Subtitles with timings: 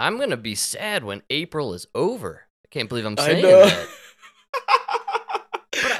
[0.00, 2.46] I'm going to be sad when April is over.
[2.64, 3.66] I can't believe I'm I saying know.
[3.66, 3.88] that.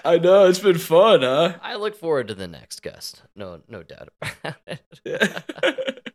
[0.04, 1.58] I know it's been fun, huh?
[1.62, 3.22] I look forward to the next guest.
[3.36, 6.14] No, no doubt about it.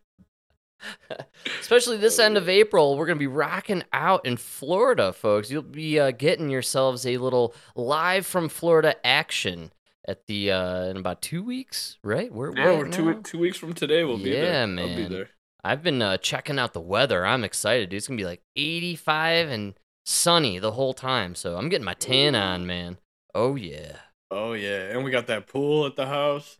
[1.60, 5.50] Especially this end of April, we're going to be rocking out in Florida, folks.
[5.50, 9.72] You'll be uh, getting yourselves a little live from Florida action
[10.06, 12.32] at the uh, in about two weeks, right?
[12.32, 14.04] We're, yeah, we're two two weeks from today.
[14.04, 14.66] We'll be there.
[14.66, 15.30] Yeah, I'll be there.
[15.66, 17.26] I've been uh, checking out the weather.
[17.26, 17.96] I'm excited, dude.
[17.98, 21.34] It's gonna be like 85 and sunny the whole time.
[21.34, 22.98] So I'm getting my tan on, man.
[23.34, 23.96] Oh yeah.
[24.30, 26.58] Oh yeah, and we got that pool at the house.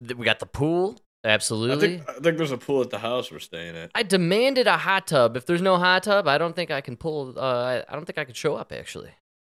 [0.00, 0.98] We got the pool.
[1.24, 1.98] I Absolutely.
[1.98, 3.90] think I think there's a pool at the house we're staying at.
[3.94, 5.36] I demanded a hot tub.
[5.36, 7.34] If there's no hot tub, I don't think I can pull.
[7.36, 8.72] Uh, I- I don't think I could show up.
[8.72, 9.10] Actually,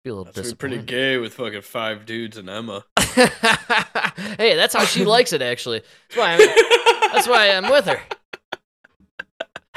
[0.04, 2.84] be a little That's pretty gay with fucking five dudes and Emma.
[2.98, 5.42] hey, that's how she likes it.
[5.42, 8.00] Actually, that's why I'm, that's why I'm with her.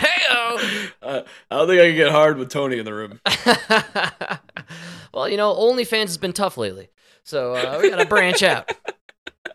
[0.01, 1.21] Hey Uh,
[1.51, 3.19] I don't think I can get hard with Tony in the room.
[5.13, 6.89] well, you know, OnlyFans has been tough lately,
[7.23, 8.71] so uh, we gotta branch out.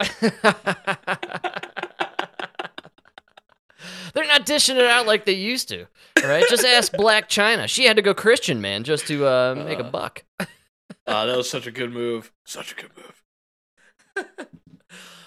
[4.15, 5.87] They're not dishing it out like they used to,
[6.25, 6.45] right?
[6.49, 7.69] Just ask Blac Chyna.
[7.69, 9.91] She had to go Christian, man, just to uh, make a Uh.
[9.91, 10.25] buck.
[11.07, 12.33] Ah, that was such a good move.
[12.45, 14.27] Such a good move.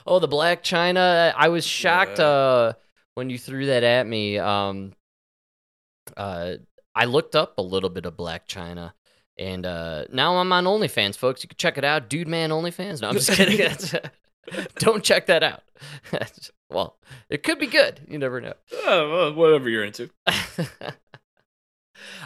[0.08, 1.33] Oh, the Blac Chyna.
[1.38, 2.26] I was shocked Yeah.
[2.26, 2.73] uh,
[3.14, 4.39] when you threw that at me.
[4.39, 4.94] Um,
[6.17, 6.53] uh,
[6.95, 8.93] I looked up a little bit of Blac Chyna,
[9.38, 11.43] and uh, now I'm on OnlyFans, folks.
[11.43, 13.02] You can check it out, Dude Man OnlyFans.
[13.02, 13.58] No, I'm just kidding.
[13.58, 13.95] That's-
[14.75, 15.61] Don't check that out.
[16.71, 16.98] well,
[17.30, 18.02] it could be good.
[18.08, 18.53] You never know.
[18.86, 20.09] Oh, well, whatever you're into.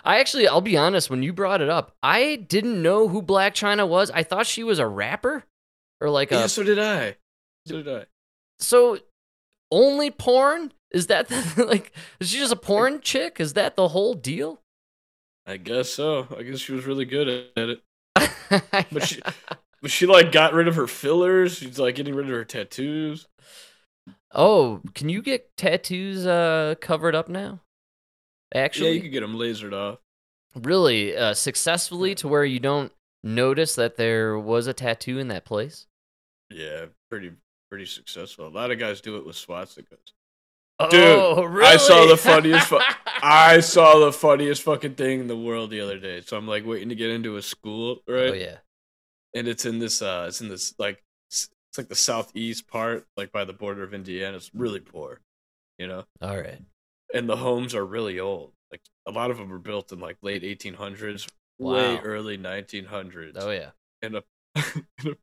[0.06, 3.52] I actually, I'll be honest, when you brought it up, I didn't know who Blac
[3.52, 4.12] Chyna was.
[4.12, 5.44] I thought she was a rapper
[6.00, 7.16] or like a Yeah, so did I.
[7.68, 8.06] So did I.
[8.60, 9.00] So,
[9.74, 10.72] only porn?
[10.92, 11.92] Is that the, like?
[12.20, 13.40] Is she just a porn chick?
[13.40, 14.62] Is that the whole deal?
[15.46, 16.28] I guess so.
[16.38, 17.82] I guess she was really good at it.
[18.92, 19.20] But she,
[19.82, 21.56] but she like got rid of her fillers.
[21.58, 23.28] She's like getting rid of her tattoos.
[24.34, 27.62] oh, can you get tattoos uh covered up now?
[28.54, 30.00] Actually, yeah, you could get them lasered off.
[30.56, 32.92] really uh, successfully to where you don't
[33.24, 35.88] notice that there was a tattoo in that place.
[36.52, 37.32] Yeah, pretty
[37.74, 38.46] pretty successful.
[38.46, 40.14] A lot of guys do it with swastikas.
[40.80, 41.70] oh, really?
[41.70, 42.78] I saw the funniest fu-
[43.24, 46.22] I saw the funniest fucking thing in the world the other day.
[46.22, 48.30] So I'm like waiting to get into a school, right?
[48.30, 48.58] Oh yeah.
[49.34, 53.32] And it's in this uh it's in this like it's like the southeast part, like
[53.32, 54.38] by the border of Indiana.
[54.38, 55.20] It's really poor,
[55.80, 56.04] you know?
[56.22, 56.62] All right.
[57.12, 58.52] And the homes are really old.
[58.70, 63.32] Like a lot of them were built in like late 1800s, way early 1900s.
[63.36, 63.72] Oh yeah.
[64.04, 64.24] and, a,
[65.04, 65.16] and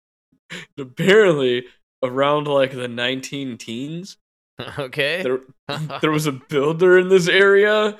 [0.76, 1.66] apparently
[2.02, 4.16] around like the 19 teens
[4.78, 5.22] okay.
[5.22, 5.40] there,
[6.00, 7.98] there was a builder in this area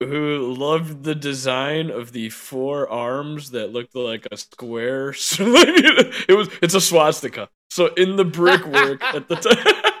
[0.00, 6.36] who loved the design of the four arms that looked like a square So, it
[6.36, 9.92] was it's a swastika so in the brickwork at the time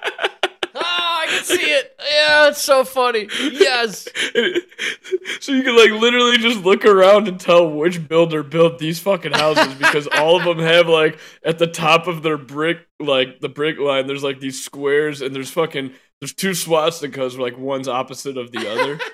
[0.74, 1.96] oh, I can see it.
[2.34, 3.28] Yeah, it's so funny.
[3.40, 4.08] Yes.
[5.40, 9.32] so you can like literally just look around and tell which builder built these fucking
[9.32, 13.48] houses because all of them have like at the top of their brick like the
[13.48, 18.36] brick line there's like these squares and there's fucking there's two swastikas like one's opposite
[18.36, 18.98] of the other.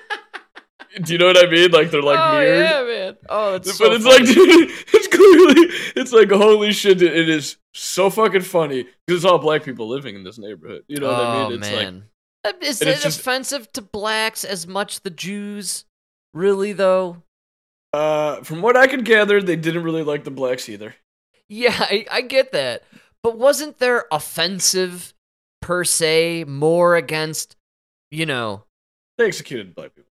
[1.03, 1.71] Do you know what I mean?
[1.71, 2.59] Like they're like oh mirrored.
[2.59, 3.17] yeah, man.
[3.29, 4.25] Oh, that's but so it's funny.
[4.25, 9.25] like, dude, it's clearly, it's like, holy shit, it is so fucking funny because it's
[9.25, 10.83] all black people living in this neighborhood.
[10.89, 11.59] You know what I oh mean?
[11.59, 12.10] It's like, man, Uh,
[12.61, 15.85] is and it just- offensive to blacks as much the Jews?
[16.33, 17.23] Really though?
[17.93, 20.95] uh, from what I could gather, they didn't really like the blacks either.
[21.49, 22.83] Yeah, I, I get that,
[23.21, 25.13] but wasn't there offensive
[25.61, 27.57] per se more against,
[28.09, 28.63] you know?
[29.17, 30.09] They executed black people.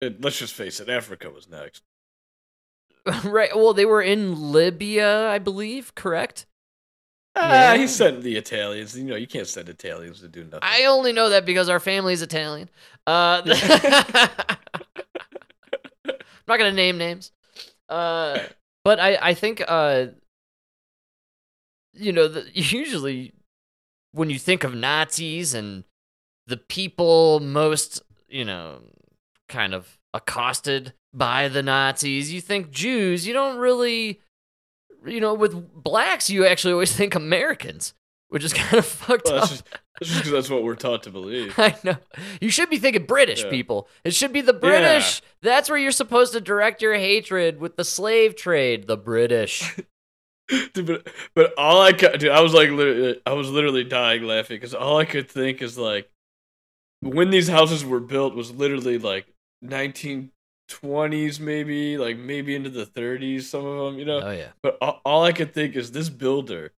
[0.00, 1.82] And let's just face it, Africa was next.
[3.24, 3.54] right?
[3.54, 5.94] Well, they were in Libya, I believe.
[5.94, 6.46] Correct.
[7.40, 8.96] Ah, he sent the Italians.
[8.96, 10.60] You know, you can't send Italians to do nothing.
[10.62, 12.68] I only know that because our family's Italian.
[13.06, 14.56] Uh, I'm
[16.46, 17.32] not gonna name names.
[17.88, 18.40] Uh,
[18.84, 20.06] but I I think uh,
[21.94, 23.32] you know, the, usually
[24.12, 25.84] when you think of Nazis and
[26.46, 28.80] the people most you know
[29.48, 33.26] kind of accosted by the Nazis, you think Jews.
[33.26, 34.20] You don't really,
[35.06, 37.94] you know, with blacks, you actually always think Americans,
[38.28, 39.40] which is kind of fucked Well, up.
[39.42, 39.64] that's just
[40.00, 41.54] that's just 'cause that's what we're taught to believe.
[41.58, 41.96] I know.
[42.40, 43.50] You should be thinking British Yeah.
[43.50, 43.88] people.
[44.04, 45.22] It should be the British.
[45.42, 48.86] That's where you're supposed to direct your hatred with the slave trade.
[48.86, 49.74] The British.
[50.72, 54.22] dude, but, but all I could, dude, I was like, literally, I was literally dying
[54.22, 56.08] laughing because all I could think is like,
[57.00, 59.26] when these houses were built was literally like
[60.68, 63.42] 1920s, maybe like maybe into the 30s.
[63.42, 64.20] Some of them, you know.
[64.20, 64.48] Oh yeah.
[64.62, 66.72] But all, all I could think is this builder,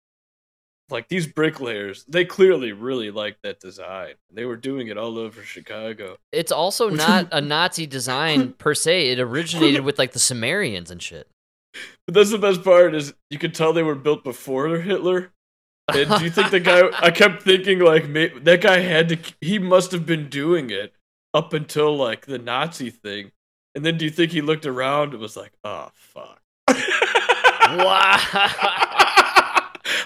[0.90, 4.14] like these bricklayers, they clearly really liked that design.
[4.32, 6.16] They were doing it all over Chicago.
[6.32, 9.10] It's also not a Nazi design per se.
[9.10, 11.28] It originated with like the Sumerians and shit.
[12.06, 15.32] But that's the best part is you could tell they were built before Hitler.
[15.88, 16.90] And do you think the guy?
[17.00, 18.12] I kept thinking like
[18.44, 19.18] that guy had to.
[19.40, 20.92] He must have been doing it
[21.32, 23.32] up until like the Nazi thing.
[23.78, 28.18] And then do you think he looked around and was like, "Oh fuck." wow.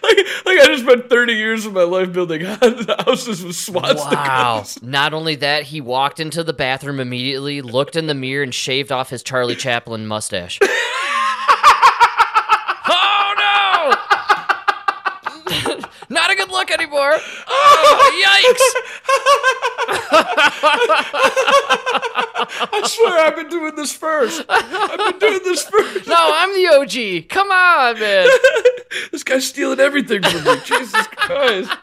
[0.03, 4.05] like, like I just spent 30 years of my life building houses with swastikas.
[4.05, 4.65] Wow.
[4.83, 8.93] Not only that, he walked into the bathroom immediately, looked in the mirror, and shaved
[8.93, 10.59] off his Charlie Chaplin mustache.
[12.89, 13.35] oh
[15.49, 15.77] no!
[16.11, 16.51] Not a good
[17.03, 17.19] look anymore.
[17.47, 18.11] Oh,
[22.73, 24.45] I swear I've been doing this first.
[24.49, 26.07] I've been doing this first.
[26.07, 27.29] no, I'm the OG.
[27.29, 28.29] Come on, man.
[29.13, 30.57] this guy's stealing everything from me.
[30.65, 31.71] Jesus Christ.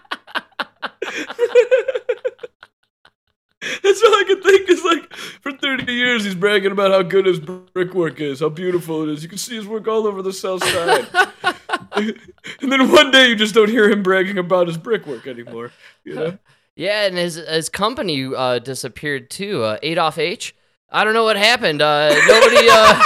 [3.61, 7.25] That's all I can think is like for 30 years he's bragging about how good
[7.25, 9.21] his brickwork is, how beautiful it is.
[9.21, 11.07] You can see his work all over the south side.
[12.61, 15.71] and then one day you just don't hear him bragging about his brickwork anymore.
[16.05, 16.37] You know?
[16.77, 19.63] Yeah, and his his company uh, disappeared too.
[19.63, 20.55] Uh, Adolf H.
[20.89, 21.81] I don't know what happened.
[21.81, 23.03] Uh, nobody uh,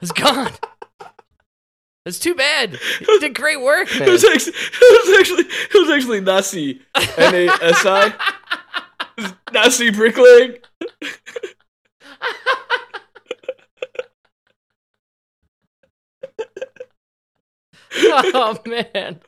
[0.00, 0.50] is gone.
[2.04, 2.76] It's too bad.
[2.98, 7.34] He did great work, It was, actually, it was actually it was actually Nazi N
[7.34, 8.12] A S I
[9.52, 10.56] Nazi bricklaying.
[17.94, 19.20] oh man,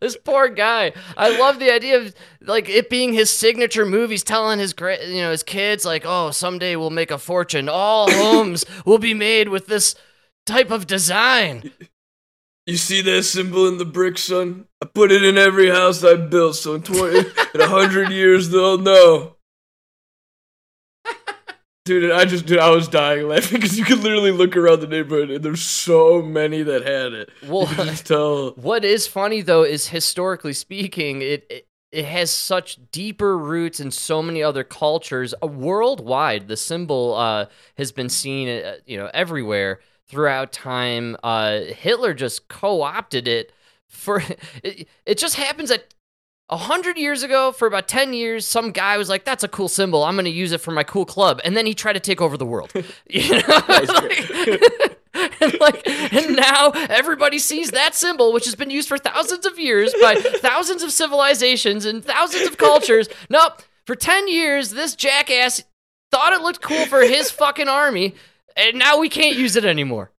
[0.00, 0.92] this poor guy.
[1.16, 5.20] I love the idea of like it being his signature move he's telling his you
[5.20, 7.68] know his kids like, oh, someday we'll make a fortune.
[7.68, 9.94] All homes will be made with this
[10.46, 11.70] type of design.
[12.66, 14.66] You see that symbol in the brick, son?
[14.82, 17.18] I put it in every house I built, so in twenty
[17.54, 19.35] in a hundred years they'll know.
[21.86, 24.88] Dude, I just dude, I was dying laughing because you could literally look around the
[24.88, 27.30] neighborhood and there's so many that had it.
[27.46, 27.66] Well,
[28.04, 28.50] tell.
[28.56, 33.92] What is funny though is historically speaking, it, it it has such deeper roots in
[33.92, 36.48] so many other cultures uh, worldwide.
[36.48, 37.46] The symbol uh,
[37.78, 39.78] has been seen, uh, you know, everywhere
[40.08, 41.16] throughout time.
[41.22, 43.52] Uh, Hitler just co-opted it
[43.86, 44.22] for.
[44.64, 45.94] It, it just happens that.
[46.48, 49.68] A hundred years ago, for about ten years, some guy was like, "That's a cool
[49.68, 50.04] symbol.
[50.04, 52.20] I'm going to use it for my cool club," and then he tried to take
[52.20, 52.72] over the world.
[53.10, 54.92] You know, Like-
[55.40, 59.58] and like, and now everybody sees that symbol, which has been used for thousands of
[59.58, 63.08] years by thousands of civilizations and thousands of cultures.
[63.30, 65.64] Nope, for ten years, this jackass
[66.12, 68.14] thought it looked cool for his fucking army,
[68.56, 70.12] and now we can't use it anymore.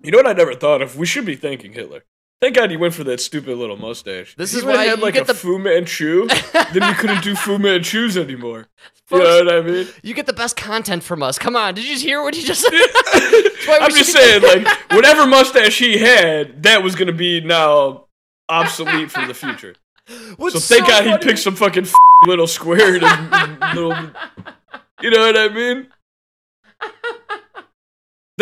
[0.00, 0.96] You know what I never thought of?
[0.96, 2.04] We should be thanking Hitler.
[2.42, 4.34] Thank God he went for that stupid little mustache.
[4.34, 6.26] This is why had you like get a the- Fu Manchu.
[6.26, 8.66] then you couldn't do Fu Manchus anymore.
[9.10, 9.86] You know what I mean?
[10.02, 11.38] you get the best content from us.
[11.38, 12.72] Come on, did you just hear what he just said?
[13.82, 18.06] I'm just saying, like, whatever mustache he had, that was gonna be now
[18.48, 19.74] obsolete for the future.
[20.38, 21.92] What's so thank God funny- he picked some fucking f-
[22.26, 23.02] little square his
[23.74, 23.94] little.
[25.02, 25.88] You know what I mean?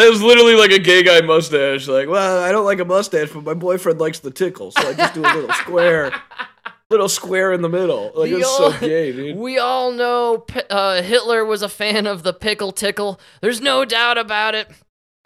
[0.01, 1.87] That was literally like a gay guy mustache.
[1.87, 4.95] Like, well, I don't like a mustache, but my boyfriend likes the tickle, so I
[4.95, 6.11] just do a little square,
[6.91, 8.11] little square in the middle.
[8.15, 9.37] Like The it's so gay, dude.
[9.37, 13.21] We all know uh, Hitler was a fan of the pickle tickle.
[13.43, 14.71] There's no doubt about it.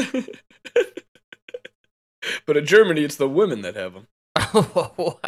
[2.46, 4.06] But in Germany, it's the women that have them.
[4.54, 5.20] wow.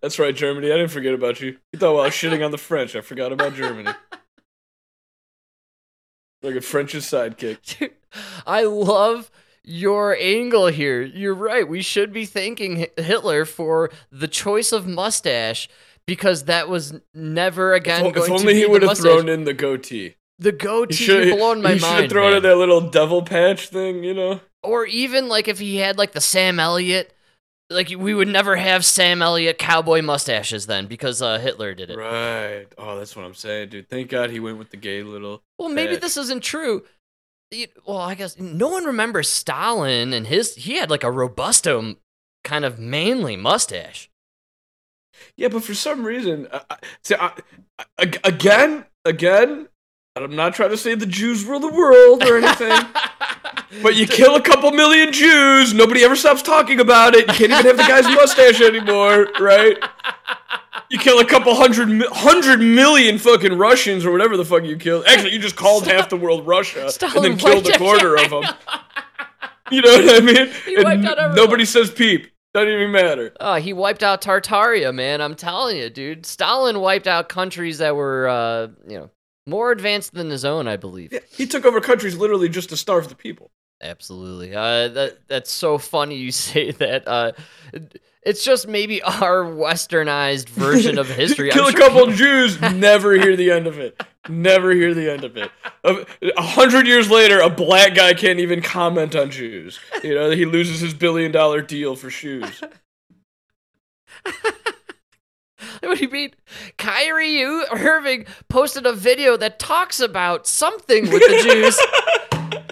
[0.00, 0.66] That's right, Germany.
[0.72, 1.58] I didn't forget about you.
[1.72, 2.96] You thought well, I was shitting on the French.
[2.96, 3.92] I forgot about Germany.
[6.42, 7.78] Like a French's sidekick.
[7.78, 7.92] Dude,
[8.46, 9.30] I love
[9.64, 11.02] your angle here.
[11.02, 11.68] You're right.
[11.68, 15.68] We should be thanking Hitler for the choice of mustache
[16.06, 19.28] because that was never again If, if going to only be he would have thrown
[19.28, 20.16] in the goatee.
[20.38, 21.80] the He goatee should blown my mind.
[21.80, 22.36] he should have thrown man.
[22.38, 24.40] in that little devil patch thing, you know?
[24.64, 27.12] Or even like if he had like the Sam Elliott,
[27.72, 31.98] like we would never have Sam Elliott cowboy mustaches then because uh, Hitler did it.
[31.98, 32.66] Right.
[32.78, 33.88] Oh, that's what I'm saying, dude.
[33.88, 35.42] Thank God he went with the gay little.
[35.58, 36.02] Well, maybe patch.
[36.02, 36.84] this isn't true.
[37.86, 40.54] Well, I guess no one remembers Stalin and his.
[40.54, 41.96] He had like a robusto
[42.44, 44.10] kind of manly mustache.
[45.36, 47.32] Yeah, but for some reason, I, see, I,
[47.98, 49.68] I, again, again,
[50.14, 52.72] I'm not trying to say the Jews rule the world or anything.
[53.82, 57.20] But you kill a couple million Jews, nobody ever stops talking about it.
[57.26, 59.78] You can't even have the guy's mustache anymore, right?
[60.90, 65.06] You kill a couple hundred hundred million fucking Russians or whatever the fuck you killed.
[65.06, 68.28] Actually, you just called half the world Russia Stalin and then killed a quarter of
[68.28, 68.44] them.
[69.70, 70.52] You know what I mean?
[70.66, 71.34] And wiped out everyone.
[71.36, 72.30] nobody says peep.
[72.52, 73.32] Doesn't even matter.
[73.40, 75.22] Oh, he wiped out Tartaria, man.
[75.22, 76.26] I'm telling you, dude.
[76.26, 79.10] Stalin wiped out countries that were, uh, you know,
[79.46, 81.12] more advanced than his own, I believe.
[81.12, 83.50] Yeah, he took over countries literally just to starve the people.
[83.82, 84.54] Absolutely.
[84.54, 87.06] Uh, that that's so funny you say that.
[87.06, 87.32] Uh,
[88.22, 91.50] it's just maybe our westernized version of history.
[91.52, 94.00] I'm Kill a sure couple Jews, never hear the end of it.
[94.28, 95.50] Never hear the end of it.
[95.82, 96.06] A
[96.36, 99.80] a hundred years later, a black guy can't even comment on Jews.
[100.04, 102.62] You know, he loses his billion dollar deal for shoes.
[105.88, 106.30] What do you mean?
[106.78, 111.76] Kyrie Irving posted a video that talks about something with the Jews.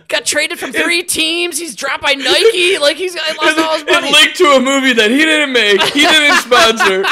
[0.08, 1.58] Got traded from three teams.
[1.58, 2.78] He's dropped by Nike.
[2.80, 4.08] Like he's I lost all his money.
[4.08, 5.82] It linked to a movie that he didn't make.
[5.92, 7.04] He didn't sponsor.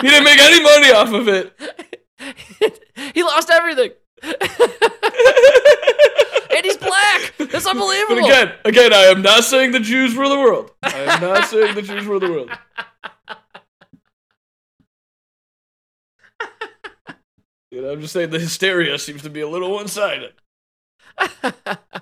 [0.00, 1.52] He didn't make any money off of it.
[3.14, 3.90] he lost everything.
[4.22, 4.34] and
[6.64, 7.34] he's black.
[7.38, 8.24] That's But unbelievable.
[8.24, 10.70] again, again, I am not saying the Jews rule the world.
[10.82, 12.50] I am not saying the Jews rule the world.
[17.70, 20.34] You know, I'm just saying the hysteria seems to be a little one-sided.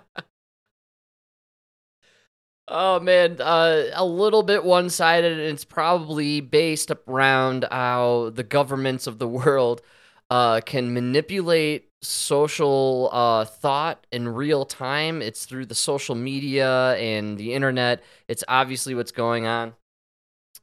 [2.71, 9.07] Oh man, uh, a little bit one-sided, and it's probably based around how the governments
[9.07, 9.81] of the world
[10.31, 15.23] uh, can manipulate social uh, thought in real time.
[15.23, 18.03] It's through the social media and the internet.
[18.29, 19.75] It's obviously what's going on,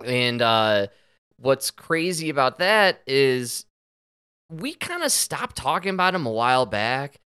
[0.04, 0.88] and uh,
[1.38, 3.66] what's crazy about that is
[4.50, 7.20] we kind of stopped talking about him a while back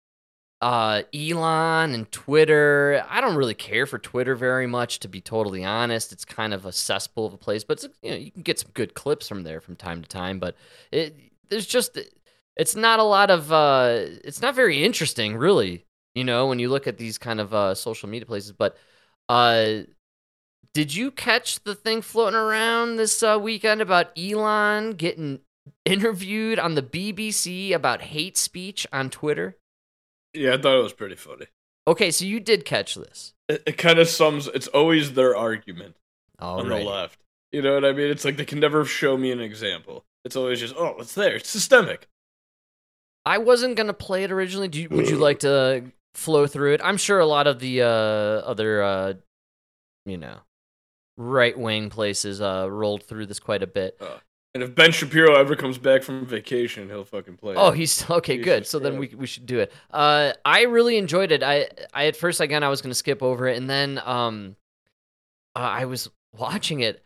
[0.60, 3.04] uh Elon and Twitter.
[3.08, 6.12] I don't really care for Twitter very much to be totally honest.
[6.12, 8.70] It's kind of a cesspool of a place, but you know, you can get some
[8.74, 10.56] good clips from there from time to time, but
[10.90, 11.16] it
[11.48, 11.98] there's just
[12.56, 15.84] it's not a lot of uh it's not very interesting really,
[16.14, 18.76] you know, when you look at these kind of uh social media places, but
[19.28, 19.82] uh
[20.74, 25.40] did you catch the thing floating around this uh, weekend about Elon getting
[25.84, 29.56] interviewed on the BBC about hate speech on Twitter?
[30.34, 31.46] Yeah, I thought it was pretty funny.
[31.86, 33.32] Okay, so you did catch this.
[33.48, 34.46] It, it kind of sums.
[34.48, 35.96] It's always their argument
[36.38, 36.80] All on right.
[36.80, 37.20] the left.
[37.50, 38.10] You know what I mean?
[38.10, 40.04] It's like they can never show me an example.
[40.24, 41.36] It's always just, oh, it's there.
[41.36, 42.08] It's systemic.
[43.24, 44.68] I wasn't gonna play it originally.
[44.68, 45.84] Do you, would you like to
[46.14, 46.80] flow through it?
[46.84, 49.14] I'm sure a lot of the uh, other, uh,
[50.04, 50.38] you know,
[51.16, 54.00] right wing places uh, rolled through this quite a bit.
[54.58, 57.54] And if Ben Shapiro ever comes back from vacation, he'll fucking play.
[57.54, 57.76] Oh, it.
[57.76, 58.38] he's okay.
[58.38, 58.66] Jesus Good.
[58.66, 59.72] So then we we should do it.
[59.88, 61.44] Uh, I really enjoyed it.
[61.44, 64.56] I I at first again I was gonna skip over it, and then um,
[65.54, 67.04] uh, I was watching it,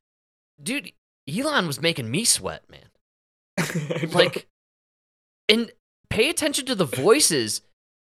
[0.62, 0.92] dude.
[1.28, 4.08] Elon was making me sweat, man.
[4.12, 4.48] Like
[5.46, 5.70] and
[6.08, 7.60] pay attention to the voices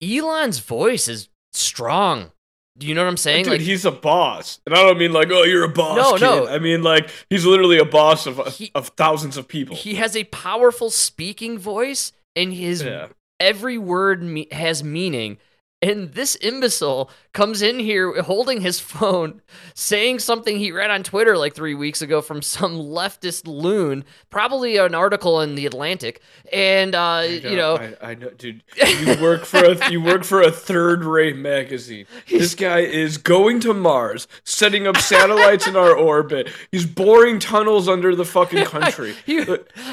[0.02, 2.32] elon's voice is strong
[2.78, 5.12] do you know what i'm saying dude, like he's a boss, and I don't mean
[5.12, 5.98] like, oh, you're a boss.
[5.98, 6.22] No, kid.
[6.22, 6.48] no.
[6.48, 9.76] I mean like he's literally a boss of He- of thousands of people.
[9.76, 13.08] he has a powerful speaking voice and his yeah,
[13.40, 15.38] every word me- has meaning
[15.82, 19.42] and this imbecile comes in here holding his phone
[19.76, 24.78] saying something he read on twitter like three weeks ago from some leftist loon probably
[24.78, 26.20] an article in the atlantic
[26.52, 28.64] and uh I you know I, I know, dude.
[28.78, 32.06] You work for a you work for a third-rate magazine.
[32.28, 36.50] This guy is going to Mars, setting up satellites in our orbit.
[36.72, 39.14] He's boring tunnels under the fucking country.
[39.26, 39.44] he,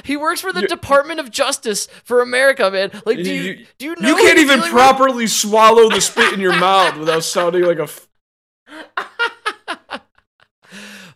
[0.05, 2.91] he works for the you- Department of Justice for America, man.
[3.05, 6.41] Like, do you, You- do you know You can't even properly swallow the spit in
[6.41, 7.83] your mouth without sounding like a.
[7.85, 8.09] F-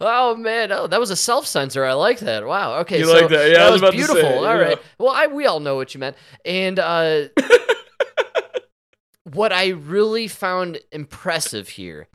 [0.00, 1.84] Oh man, oh that was a self censor.
[1.84, 2.46] I like that.
[2.46, 2.76] Wow.
[2.80, 3.50] Okay, You so like that?
[3.50, 4.16] Yeah, I was to beautiful.
[4.22, 4.52] say, All yeah.
[4.52, 4.78] right.
[4.96, 7.24] Well, I we all know what you meant, and uh,
[9.24, 12.06] what I really found impressive here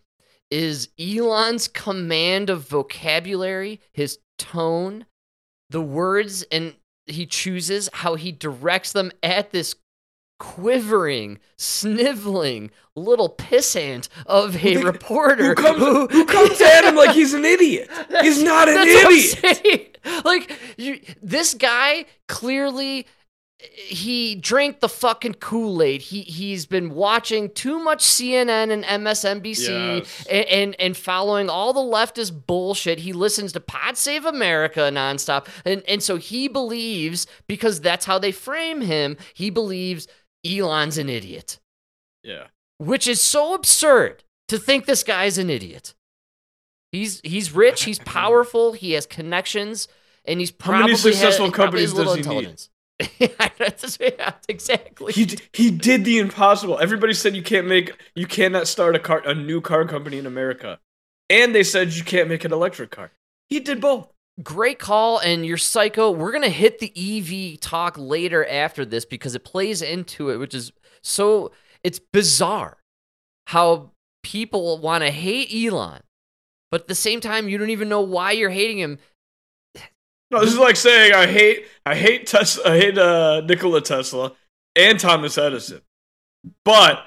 [0.49, 5.05] is Elon's command of vocabulary, his tone,
[5.69, 9.75] the words, and he chooses how he directs them at this
[10.43, 15.79] quivering, sniveling little pissant of a reporter who comes
[16.11, 17.89] who comes at him like he's an idiot?
[18.21, 19.97] He's not an That's what I'm idiot.
[20.25, 23.07] Like you, this guy clearly
[23.57, 26.01] he drank the fucking Kool-Aid.
[26.01, 30.25] He he's been watching too much CNN and MSNBC Yes.
[30.29, 32.99] and, and and following all the leftist bullshit.
[32.99, 35.47] He listens to Pod Save America nonstop.
[35.63, 40.09] And and so he believes because that's how they frame him, he believes
[40.45, 41.59] Elon's an idiot,
[42.23, 42.47] Yeah.
[42.77, 45.93] which is so absurd to think this guy's an idiot.
[46.91, 49.87] He's he's rich, he's powerful, he has connections,
[50.25, 52.61] and he's How many successful had, probably companies does he need?
[53.99, 55.11] Yeah, exactly.
[55.13, 56.79] He he did the impossible.
[56.79, 60.25] Everybody said you can't make you cannot start a car a new car company in
[60.25, 60.79] America.
[61.29, 63.11] And they said you can't make an electric car.
[63.49, 64.13] He did both.
[64.41, 66.09] Great call, and you're psycho.
[66.09, 70.55] We're gonna hit the EV talk later after this because it plays into it, which
[70.55, 70.71] is
[71.03, 71.51] so
[71.83, 72.77] it's bizarre
[73.47, 73.91] how
[74.23, 76.01] people want to hate Elon,
[76.71, 78.97] but at the same time, you don't even know why you're hating him.
[80.31, 84.31] No, this is like saying I hate I hate Tesla I hate uh, Nikola Tesla
[84.75, 85.81] and Thomas Edison.
[86.65, 87.03] But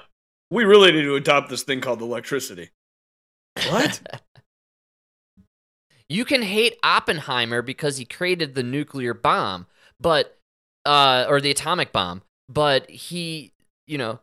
[0.49, 2.69] we really need to adopt this thing called electricity.
[3.69, 4.01] What?
[6.09, 9.67] You can hate Oppenheimer because he created the nuclear bomb,
[9.99, 10.37] but
[10.85, 13.51] uh, or the atomic bomb, but he,
[13.87, 14.19] you know,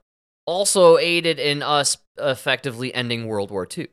[0.46, 3.88] also aided in us effectively ending World War II.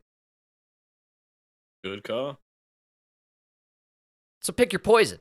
[1.83, 2.39] Good call.
[4.41, 5.19] So pick your poison.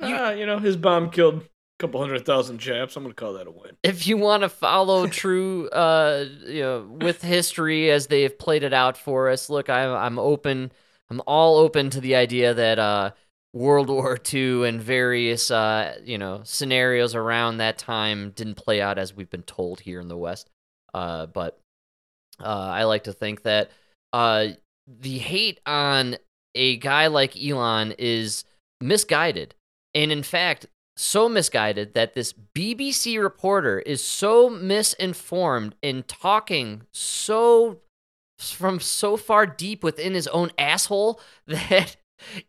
[0.00, 1.42] You- Ah, you know, his bomb killed a
[1.78, 2.94] couple hundred thousand chaps.
[2.96, 3.76] I'm gonna call that a win.
[3.82, 8.62] if you want to follow true uh you know with history as they have played
[8.64, 10.70] it out for us look i'm i'm open
[11.10, 13.10] i'm all open to the idea that uh
[13.54, 18.98] world war ii and various uh you know scenarios around that time didn't play out
[18.98, 20.50] as we've been told here in the west.
[20.94, 21.58] Uh but
[22.40, 23.70] uh i like to think that
[24.12, 24.48] uh
[24.86, 26.16] the hate on
[26.54, 28.44] a guy like elon is
[28.80, 29.54] misguided.
[29.94, 37.78] And in fact so misguided that this BBC reporter is so misinformed and talking so
[38.38, 41.96] from so far deep within his own asshole that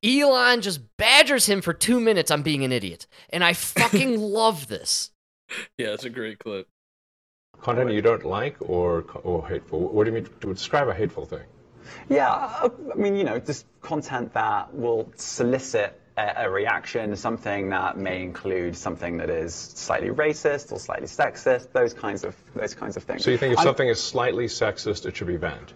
[0.03, 3.07] Elon just badgers him for two minutes on being an idiot.
[3.29, 5.11] And I fucking love this.
[5.77, 6.67] Yeah, it's a great clip.
[7.61, 9.89] Content you don't like or or hateful?
[9.89, 11.43] What do you mean to describe a hateful thing?
[12.07, 15.98] Yeah, I I mean, you know, just content that will solicit
[16.37, 21.93] a, reaction, something that may include something that is slightly racist or slightly sexist, those
[21.93, 23.23] kinds of those kinds of things.
[23.23, 25.73] So you think if I'm- something is slightly sexist, it should be banned?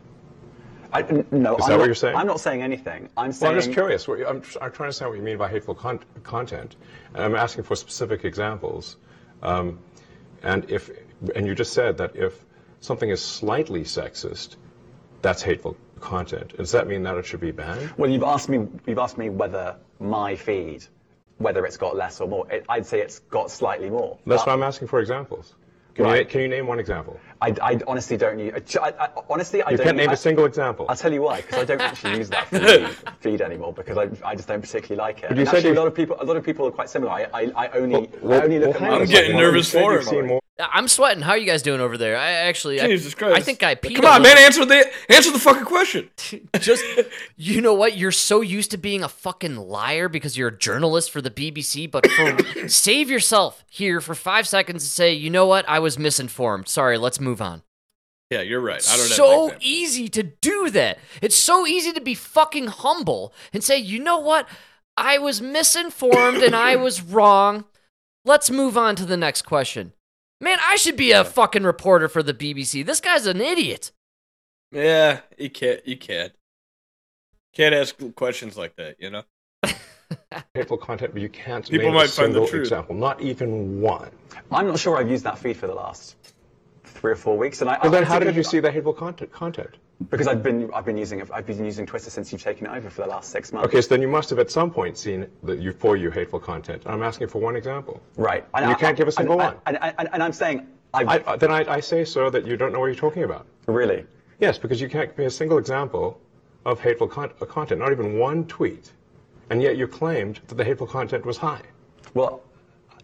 [0.91, 2.15] I, no, Is I'm that what not- you're saying?
[2.15, 3.09] I'm not saying anything.
[3.17, 4.07] I'm Well, saying I'm just curious.
[4.07, 6.75] What- I'm, I'm trying to understand what you mean by hateful con- content,
[7.15, 8.97] and I'm asking for specific examples.
[9.41, 9.79] Um,
[10.43, 10.91] and if
[11.35, 12.33] and you just said that if
[12.81, 14.55] something is slightly sexist,
[15.21, 16.55] that's hateful content.
[16.57, 17.93] Does that mean that it should be banned?
[17.97, 18.67] Well, you've asked me.
[18.85, 20.85] You've asked me whether my feed,
[21.37, 22.51] whether it's got less or more.
[22.51, 24.19] It, I'd say it's got slightly more.
[24.25, 25.55] That's But why I'm asking for examples.
[25.95, 26.19] Can, Right.
[26.19, 27.19] you, can you name one example?
[27.43, 28.53] I, I honestly don't use.
[28.77, 29.85] I, I, honestly, I You don't.
[29.85, 30.85] You can't name I, a single example.
[30.89, 34.07] I'll tell you why, because I don't actually use that feed, feed anymore because I,
[34.25, 35.31] I just don't particularly like it.
[35.31, 37.11] you And said actually, a lot of people a lot of people are quite similar.
[37.11, 39.09] I, I, I only Well, I only look well, at hang my on a I'm
[39.09, 40.27] getting You nervous for you've him seen already.
[40.29, 41.23] more- I'm sweating.
[41.23, 42.15] How are you guys doing over there?
[42.15, 43.17] I actually, I- Christ!
[43.19, 44.35] I think I peed Come on, little.
[44.35, 44.45] man!
[44.45, 46.11] Answer the answer the fucking question.
[46.59, 46.83] just
[47.35, 51.09] you know what you're so used to being a fucking liar because you're a journalist
[51.09, 52.37] for the BBC but for
[52.69, 56.97] save yourself here for 5 seconds to say you know what I was misinformed sorry
[56.99, 57.61] let's move on
[58.29, 58.83] Yeah, you're right.
[58.89, 62.67] I don't so have an easy to do that it's so easy to be fucking
[62.67, 64.47] humble and say you know what
[64.97, 67.65] I was misinformed and I was wrong
[68.25, 69.93] let's move on to the next question
[70.41, 73.91] man I should be a fucking reporter for the BBC this guy's an idiot
[74.71, 75.85] Yeah, you can't.
[75.87, 76.33] You can't.
[77.53, 78.95] Can't ask questions like that.
[78.99, 79.23] You know.
[80.55, 82.61] hateful content, but you can't People name might a find the single truth.
[82.61, 84.09] example, not even one.
[84.51, 86.15] I'm not sure I've used that feed for the last
[87.03, 87.77] three or four weeks, and I.
[87.83, 89.29] Well, then I- how did you see the hateful content?
[89.33, 89.75] content?
[90.09, 91.21] Because I've been I've been using.
[91.33, 93.67] I've been using Twitter since you've taken it over for the last six months.
[93.67, 96.39] Okay, so then you must have at some point seen the, you, for you hateful
[96.39, 96.81] content.
[96.85, 98.01] I'm asking for one example.
[98.15, 98.45] Right.
[98.69, 99.61] You can't give a single and, one.
[99.65, 102.55] And, and, and I'm saying I've I, I- then I, I say, so that you
[102.55, 103.45] don't know what you're talking about.
[103.67, 104.05] really.
[104.39, 106.19] Yes, because you can't give me a single example
[106.65, 108.91] of hateful con- uh, content, not even one tweet,
[109.49, 111.61] and yet you claimed that the hateful content was high.
[112.13, 112.41] Well,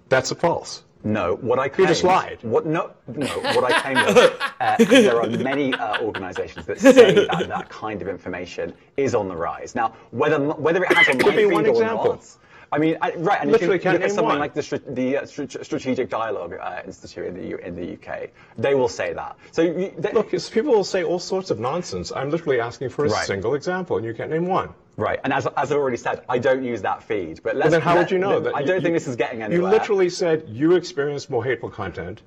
[0.10, 0.84] That's a false.
[1.04, 1.90] No, what I claimed.
[1.90, 2.40] just lied.
[2.42, 2.66] What?
[2.66, 3.28] No, no.
[3.28, 8.02] What I claimed was uh, there are many uh, organisations that say that that kind
[8.02, 9.76] of information is on the rise.
[9.76, 12.06] Now, whether whether it has on my feed or example.
[12.06, 12.38] not.
[12.72, 14.40] I mean, I, right, and Literally you can can't look at name something one.
[14.40, 18.30] like the, the uh, Strategic Dialogue uh, Institute in the, U- in the UK.
[18.58, 19.38] They will say that.
[19.52, 22.12] So you, they, Look, people will say all sorts of nonsense.
[22.16, 23.26] I'm literally asking for a Right.
[23.26, 24.70] single example, and you can't name one.
[24.98, 27.42] right, and as, as I already said, I don't use that feed.
[27.42, 28.56] But let's, then how let- would you know that?
[28.56, 29.72] I don't you- think this is getting anywhere.
[29.72, 32.22] You literally said you experienced more hateful content,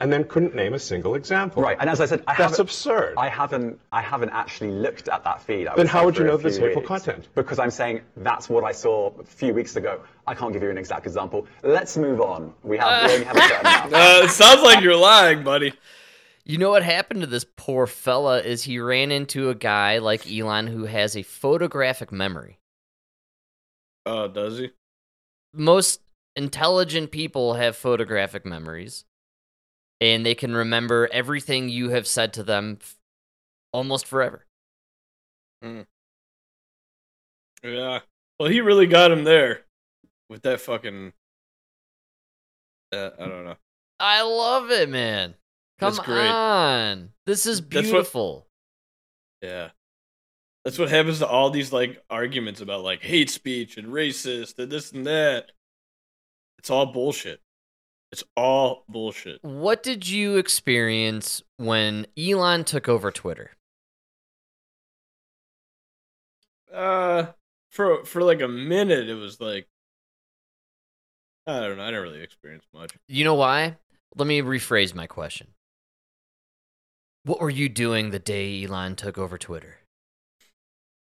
[0.00, 1.62] and then couldn't name a single example.
[1.62, 3.14] Right, and as I said, I That's absurd.
[3.16, 5.66] I haven't, I haven't actually looked at that feed.
[5.66, 6.88] I Then how would you know this few hateful weeks.
[6.88, 7.28] content?
[7.34, 10.00] Because I'm saying that's what I saw a few weeks ago.
[10.26, 11.46] I can't give you an exact example.
[11.62, 12.52] Let's move on.
[12.62, 13.92] We have, we only have a certain amount.
[13.94, 15.72] Uh, it sounds like you're lying, buddy.
[16.44, 20.30] You know what happened to this poor fella is he ran into a guy like
[20.30, 22.58] Elon who has a photographic memory.
[24.06, 24.70] Oh, does he?
[25.52, 26.00] Most
[26.36, 29.04] intelligent people have photographic memories
[30.00, 32.96] and they can remember everything you have said to them f-
[33.72, 34.44] almost forever.
[37.62, 38.00] Yeah.
[38.38, 39.64] Well, he really got him there
[40.28, 41.12] with that fucking.
[42.92, 43.56] Uh, I don't know.
[44.00, 45.34] I love it, man.
[45.80, 47.10] Come on.
[47.26, 48.46] This is That's what- beautiful.
[49.42, 49.70] Yeah.
[50.64, 54.70] That's what happens to all these like arguments about like hate speech and racist and
[54.70, 55.52] this and that.
[56.58, 57.40] It's all bullshit.
[58.10, 59.42] It's all bullshit.
[59.42, 63.50] What did you experience when Elon took over Twitter?
[66.72, 67.26] Uh
[67.70, 69.68] for for like a minute it was like
[71.46, 72.92] I don't know, I didn't really experience much.
[73.08, 73.76] You know why?
[74.16, 75.48] Let me rephrase my question.
[77.24, 79.78] What were you doing the day Elon took over Twitter?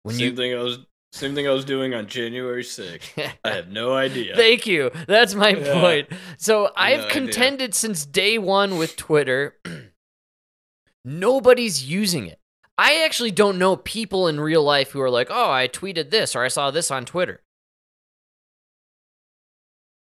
[0.04, 0.80] When same you thing I was
[1.12, 3.34] same thing I was doing on January 6th.
[3.44, 4.36] I have no idea.
[4.36, 4.92] Thank you.
[5.08, 5.82] That's my Yeah.
[5.82, 6.08] point.
[6.38, 7.14] So I've No idea.
[7.14, 9.58] contended since day one with Twitter.
[11.06, 12.40] Nobody's using it.
[12.78, 16.36] I actually don't know people in real life who are like, oh, I tweeted this
[16.36, 17.42] or I saw this on Twitter.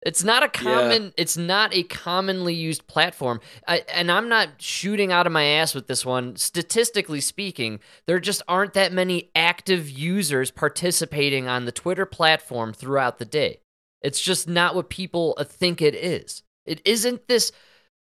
[0.03, 1.13] It's not a common.
[1.17, 5.75] It's not a commonly used platform, I, and I'm not shooting out of my ass
[5.75, 6.37] with this one.
[6.37, 13.19] Statistically speaking, there just aren't that many active users participating on the Twitter platform throughout
[13.19, 13.61] the day.
[14.03, 16.43] It's just not what people think it is.
[16.67, 17.51] It isn't this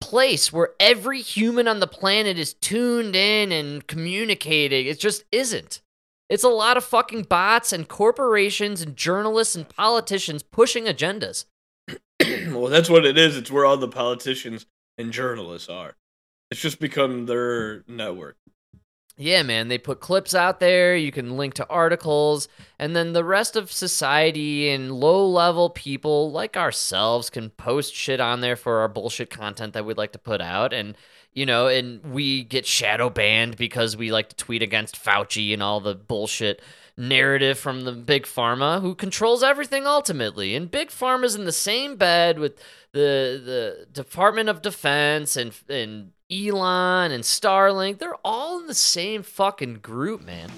[0.01, 4.87] place where every human on the planet is tuned in and communicating.
[4.87, 5.81] It just isn't.
[6.29, 11.45] It's a lot of fucking bots and corporations and journalists and politicians pushing agendas.
[12.51, 13.37] well, that's what it is.
[13.37, 14.65] It's where all the politicians
[14.97, 15.95] and journalists are.
[16.51, 18.37] It's just become their network.
[19.15, 22.47] Yeah, man, they put clips out there, you can link to articles,
[22.79, 28.19] and then the rest of society and low level people like ourselves can post shit
[28.19, 30.73] on there for our bullshit content that we'd like to put out.
[30.73, 30.97] And,
[31.31, 35.61] you know, and we get shadow banned because we like to tweet against Fauci and
[35.61, 36.59] all the bullshit
[36.97, 40.55] narrative from the big pharma who controls everything ultimately.
[40.55, 42.57] And big pharma's in the same bed with
[42.91, 47.99] the the Department of Defense and and Elon and Starlink.
[47.99, 50.49] They're all in the same fucking group, man.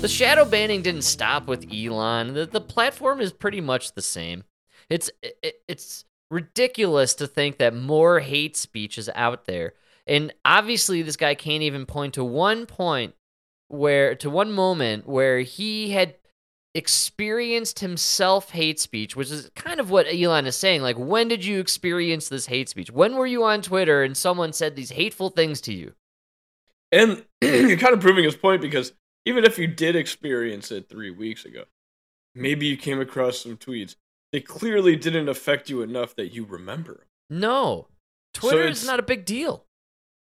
[0.00, 2.34] The shadow banning didn't stop with Elon.
[2.34, 4.44] The, the platform is pretty much the same.
[4.90, 9.74] It's it, it's ridiculous to think that more hate speech is out there.
[10.06, 13.14] And obviously this guy can't even point to one point
[13.68, 16.14] where to one moment where he had
[16.74, 20.82] experienced himself hate speech, which is kind of what Elon is saying.
[20.82, 22.90] Like, when did you experience this hate speech?
[22.90, 25.94] When were you on Twitter and someone said these hateful things to you?
[26.92, 28.92] And you're kind of proving his point because
[29.24, 31.64] even if you did experience it three weeks ago,
[32.34, 33.96] maybe you came across some tweets.
[34.32, 37.38] They clearly didn't affect you enough that you remember 'em.
[37.40, 37.88] No.
[38.36, 39.64] So Twitter is it's- not a big deal.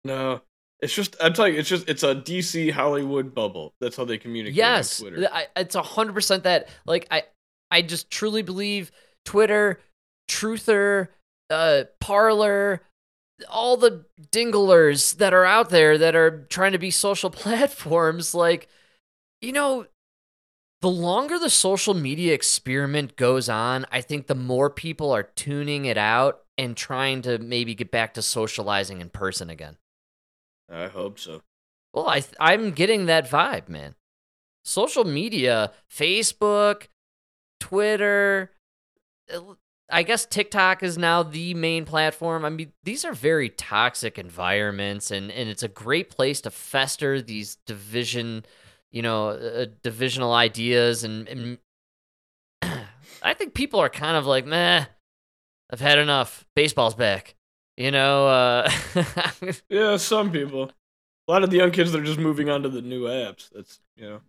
[0.03, 0.41] No,
[0.81, 3.73] it's just I'm telling you, it's just it's a DC Hollywood bubble.
[3.81, 5.29] That's how they communicate Yes, on Twitter.
[5.33, 6.67] I, it's a hundred percent that.
[6.85, 7.23] Like I,
[7.71, 8.91] I just truly believe
[9.25, 9.79] Twitter,
[10.29, 11.07] Truther,
[11.49, 12.81] uh, Parler,
[13.49, 18.35] all the dinglers that are out there that are trying to be social platforms.
[18.35, 18.67] Like,
[19.41, 19.87] you know,
[20.85, 25.85] the longer the social media experiment goes on, I think the more people are tuning
[25.85, 29.77] it out and trying to maybe get back to socializing in person again.
[30.71, 31.41] I hope so.
[31.91, 33.95] Well, I th- I'm getting that vibe, man.
[34.63, 36.83] Social media, Facebook,
[37.59, 38.51] Twitter,
[39.33, 39.55] uh,
[39.89, 42.45] I guess TikTok is now the main platform.
[42.45, 47.23] I mean, these are very toxic environments, and and it's a great place to fester
[47.23, 48.45] these division,
[48.95, 51.57] you know, uh, divisional ideas, and, and
[53.21, 54.85] I think people are kind of like, meh,
[55.71, 56.45] I've had enough.
[56.55, 57.35] Baseball's back.
[57.77, 58.71] You know, uh,
[59.69, 60.71] Yeah, some people.
[61.27, 63.49] A lot of the young kids they're just moving on to the new apps.
[63.53, 64.21] That's you know.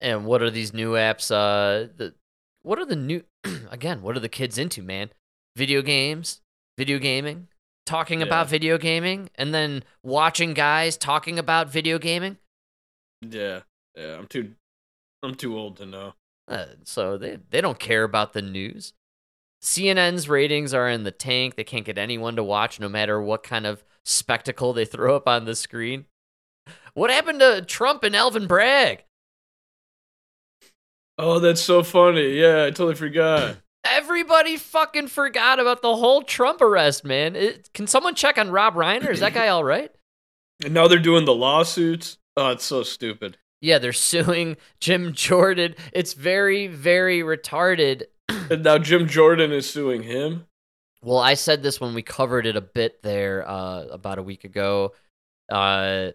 [0.00, 1.30] And what are these new apps?
[1.30, 2.14] Uh, the
[2.62, 3.22] what are the new
[3.70, 4.00] again?
[4.00, 5.10] What are the kids into, man?
[5.56, 6.40] Video games,
[6.78, 7.48] video gaming,
[7.84, 8.26] talking Yeah.
[8.26, 12.38] about video gaming, and then watching guys talking about video gaming.
[13.20, 13.60] Yeah,
[13.96, 14.16] yeah.
[14.16, 14.52] I'm too,
[15.22, 16.14] I'm too old to know.
[16.48, 18.92] Uh, so they they don't care about the news.
[19.62, 21.54] CNN's ratings are in the tank.
[21.54, 25.28] They can't get anyone to watch, no matter what kind of spectacle they throw up
[25.28, 26.06] on the screen.
[26.94, 29.04] What happened to Trump and Alvin Bragg?
[31.18, 32.30] Oh, that's so funny.
[32.30, 33.58] Yeah, I totally forgot.
[33.84, 37.36] Everybody fucking forgot about the whole Trump arrest, man.
[37.36, 39.10] It, can someone check on Rob Reiner?
[39.10, 39.90] Is that guy all right?
[40.64, 42.18] and now they're doing the lawsuits.
[42.36, 43.38] Oh, it's so stupid.
[43.60, 45.74] Yeah, they're suing Jim Jordan.
[45.92, 48.04] It's very, very retarded.
[48.50, 50.46] And now Jim Jordan is suing him.
[51.02, 54.42] Well, I said this when we covered it a bit there uh, about a week
[54.44, 54.92] ago.
[55.48, 56.10] Uh,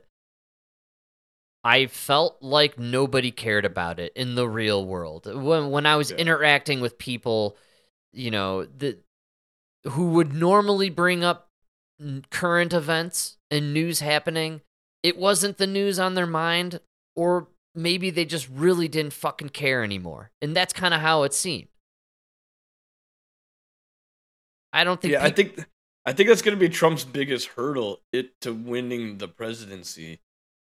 [1.64, 5.26] I felt like nobody cared about it in the real world.
[5.26, 6.18] When when I was Yeah.
[6.18, 7.58] interacting with people,
[8.14, 9.04] you know, that
[9.86, 11.50] who would normally bring up
[12.30, 14.62] current events and news happening,
[15.04, 16.80] it wasn't the news on their mind,
[17.16, 20.32] or maybe they just really didn't fucking care anymore.
[20.42, 21.68] And that's kind of how it seemed.
[24.74, 25.14] I don't think.
[25.14, 25.66] Yeah, I think,
[26.06, 30.20] I think that's gonna be Trump's biggest hurdle it to winning the presidency.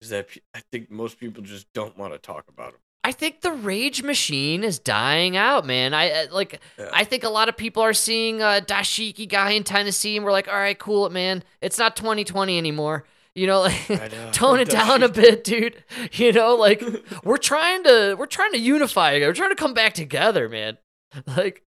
[0.01, 2.81] Is that I think most people just don't want to talk about him.
[3.03, 5.95] I think the rage machine is dying out, man.
[5.95, 6.61] I uh, like.
[6.79, 6.91] Yeah.
[6.93, 10.33] I think a lot of people are seeing a dashiki guy in Tennessee, and we're
[10.33, 11.43] like, all right, cool, it, man.
[11.61, 13.05] It's not 2020 anymore.
[13.35, 14.31] You know, like, know.
[14.33, 15.83] tone it down a bit, dude.
[16.13, 16.83] You know, like
[17.25, 19.19] we're trying to we're trying to unify.
[19.19, 20.79] We're trying to come back together, man.
[21.27, 21.63] Like,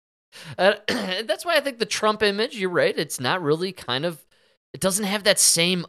[0.58, 2.56] uh, that's why I think the Trump image.
[2.56, 2.96] You're right.
[2.96, 4.24] It's not really kind of.
[4.72, 5.84] It doesn't have that same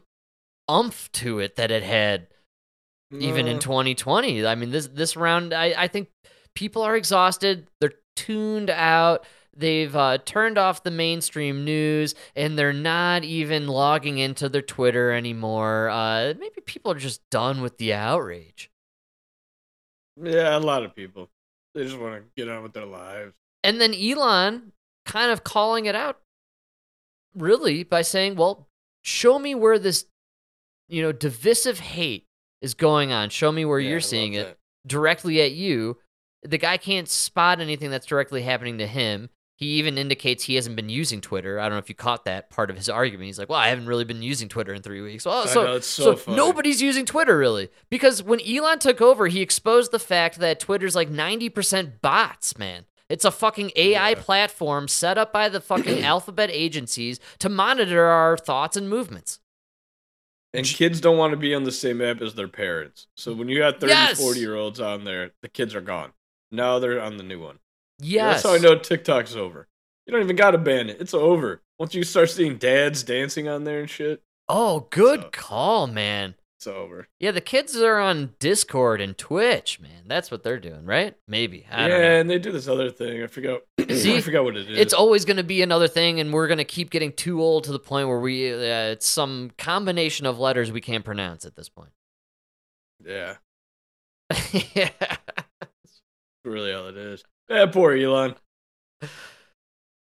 [0.68, 2.28] umph to it that it had
[3.20, 4.46] even in 2020.
[4.46, 6.10] I mean, this this round, I, I think
[6.56, 7.68] people are exhausted.
[7.80, 9.26] They're tuned out.
[9.62, 15.12] They've uh, turned off the mainstream news, and they're not even logging into their Twitter
[15.12, 15.88] anymore.
[15.90, 18.72] Uh, maybe people are just done with the outrage.
[20.22, 21.30] Yeah, a lot of people.
[21.76, 23.36] They just want to get on with their lives.
[23.64, 24.72] And then Elon
[25.06, 26.20] kind of calling it out,
[27.36, 28.68] really, by saying, "Well,
[29.04, 30.06] show me where this,
[30.90, 32.26] you know, divisive hate
[32.62, 33.30] is going on.
[33.30, 34.58] Show me where Yeah, you're seeing it." that.
[34.88, 36.00] directly at you.
[36.44, 39.30] The guy can't spot anything that's directly happening to him.
[39.62, 41.60] He even indicates he hasn't been using Twitter.
[41.60, 43.28] I don't know if you caught that part of his argument.
[43.28, 45.80] He's like, "Well, I haven't really been using Twitter in three weeks." Well, so know,
[45.82, 46.36] so funny.
[46.36, 50.96] nobody's using Twitter really because when Elon took over, he exposed the fact that Twitter's
[50.96, 52.58] like ninety percent bots.
[52.58, 54.16] Man, it's a fucking AI Yeah.
[54.16, 59.42] platform set up by the fucking alphabet agencies to monitor our thoughts and movements.
[60.56, 63.06] And kids don't want to be on the same app as their parents.
[63.16, 64.20] So when you got 30, Yes!
[64.20, 66.14] 40 year olds on there, the kids are gone.
[66.52, 67.60] Now they're on the new one.
[68.02, 69.68] Yes, That's how I know TikTok's over.
[70.06, 70.98] You don't even got to ban it.
[71.00, 71.62] It's over.
[71.80, 76.36] Once you start seeing dads dancing on there and shit, Oh, good So- call, man.
[76.58, 77.08] it's over.
[77.20, 80.04] Yeah, the kids are on Discord and Twitch, man.
[80.08, 81.16] That's what they're doing, right?
[81.28, 81.66] Maybe.
[81.72, 83.24] I yeah, and they do this other thing.
[83.24, 83.62] I forgot.
[83.90, 84.78] See, I forgot what it is.
[84.78, 87.64] It's always going to be another thing, and we're going to keep getting too old
[87.66, 91.56] to the point where we, uh, it's some combination of letters we can't pronounce at
[91.56, 91.92] this point.
[93.06, 93.36] yeah,
[94.52, 94.90] yeah.
[95.00, 96.02] that's
[96.46, 97.24] really all it is.
[97.52, 98.36] Yeah, poor Elon.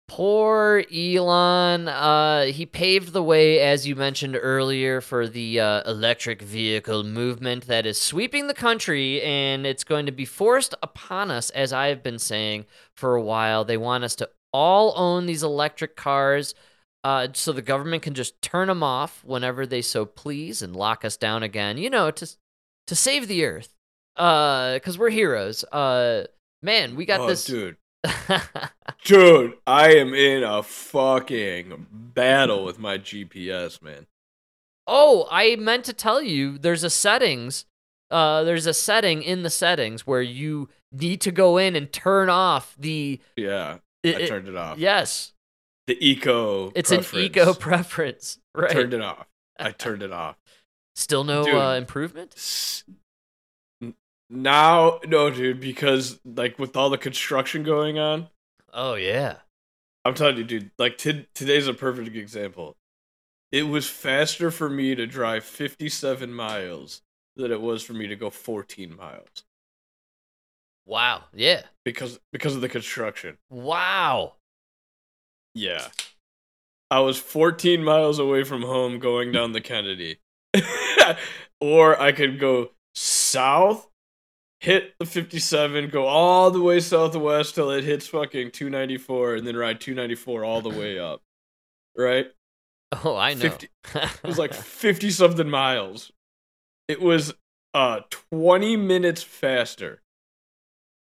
[0.08, 1.88] Poor Elon.
[1.88, 7.68] Uh, he paved the way, as you mentioned earlier, for the uh, electric vehicle movement
[7.68, 11.88] that is sweeping the country, and it's going to be forced upon us, as I
[11.88, 13.64] have been saying for a while.
[13.64, 16.54] They want us to all own these electric cars.
[17.04, 21.04] Uh, so the government can just turn them off whenever they so please and lock
[21.04, 21.78] us down again.
[21.78, 22.36] You know, to
[22.88, 23.74] to save the earth.
[24.18, 25.64] Uh, because we're heroes.
[25.72, 26.26] Uh,
[26.62, 27.46] man, we got oh, this.
[27.46, 27.78] dude.
[29.04, 34.08] Dude, I am in a fucking battle with my GPS, man.
[34.88, 37.66] Oh, I meant to tell you there's a settings.
[38.10, 42.30] Uh, there's a setting in the settings where you need to go in and turn
[42.30, 43.20] off the.
[43.36, 44.78] Yeah, it- I turned it off.
[44.78, 45.34] yes,
[45.88, 46.72] The eco.
[46.76, 48.40] it's an eco preference.
[48.54, 48.72] Right.
[48.72, 49.28] I turned it off.
[49.58, 50.36] I turned it off.
[50.94, 51.56] Still no Dude.
[51.56, 52.36] uh, improvement.
[54.34, 58.30] Now, no, dude, because like with all the construction going on,
[58.74, 59.36] Oh yeah.
[60.06, 60.72] I'm telling you, dude.
[60.80, 62.78] Like t- today's a perfect example.
[63.52, 67.02] It was faster for me to drive 57 miles
[67.36, 69.44] than it was for me to go 14 miles
[70.86, 71.26] Wow.
[71.34, 71.64] Yeah.
[71.84, 73.38] because because of the construction.
[73.50, 74.36] Wow.
[75.54, 75.88] Yeah.
[76.90, 80.20] I was 14 miles away from home going down the Kennedy.
[81.62, 83.88] or I could go south
[84.62, 89.58] hit the 57, go all the way southwest till it hits fucking 294, and then
[89.58, 91.22] ride 294 all the way up.
[91.98, 92.28] Right?
[93.06, 93.50] Oh, I know.
[93.50, 96.12] 50 It was like 50 something miles.
[96.90, 97.34] It was
[97.74, 100.02] uh 20 minutes faster.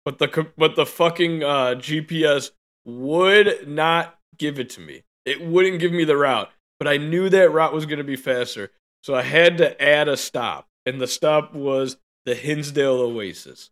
[0.03, 2.51] But the but the fucking uh GPS
[2.83, 5.03] would not give it to me.
[5.23, 6.51] It wouldn't give me the route.
[6.79, 8.71] But I knew that route was going to be faster.
[9.01, 10.67] So I had to add a stop.
[10.85, 11.95] And the stop was
[12.29, 13.71] the Hinsdale Oasis.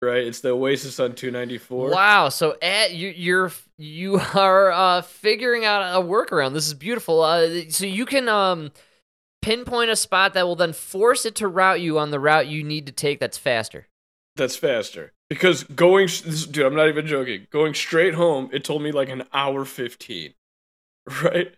[0.00, 0.24] Right?
[0.24, 1.90] It's the Oasis on 294.
[1.90, 2.28] Wow.
[2.28, 6.52] So at you, you're you are uh, figuring out a workaround.
[6.52, 7.22] This is beautiful.
[7.22, 8.70] Uh, so you can um,
[9.42, 12.62] pinpoint a spot that will then force it to route you on the route you
[12.62, 13.18] need to take.
[13.18, 13.88] That's faster.
[14.36, 15.12] That's faster.
[15.28, 17.48] Because going, this, dude, I'm not even joking.
[17.50, 20.34] Going straight home, it told me like an hour 15.
[21.22, 21.54] Right?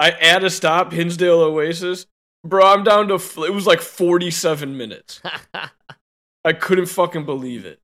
[0.00, 2.06] I add a stop, Hinsdale Oasis.
[2.44, 5.22] Bro, I'm down to, it was like 47 minutes.
[6.44, 7.80] I couldn't fucking believe it.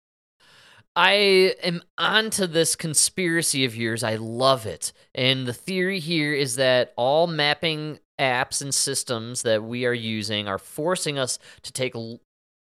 [0.94, 4.02] I am onto this conspiracy of yours.
[4.02, 4.92] I love it.
[5.14, 10.46] And the theory here is that all mapping apps and systems that we are using
[10.46, 12.20] are forcing us to take l-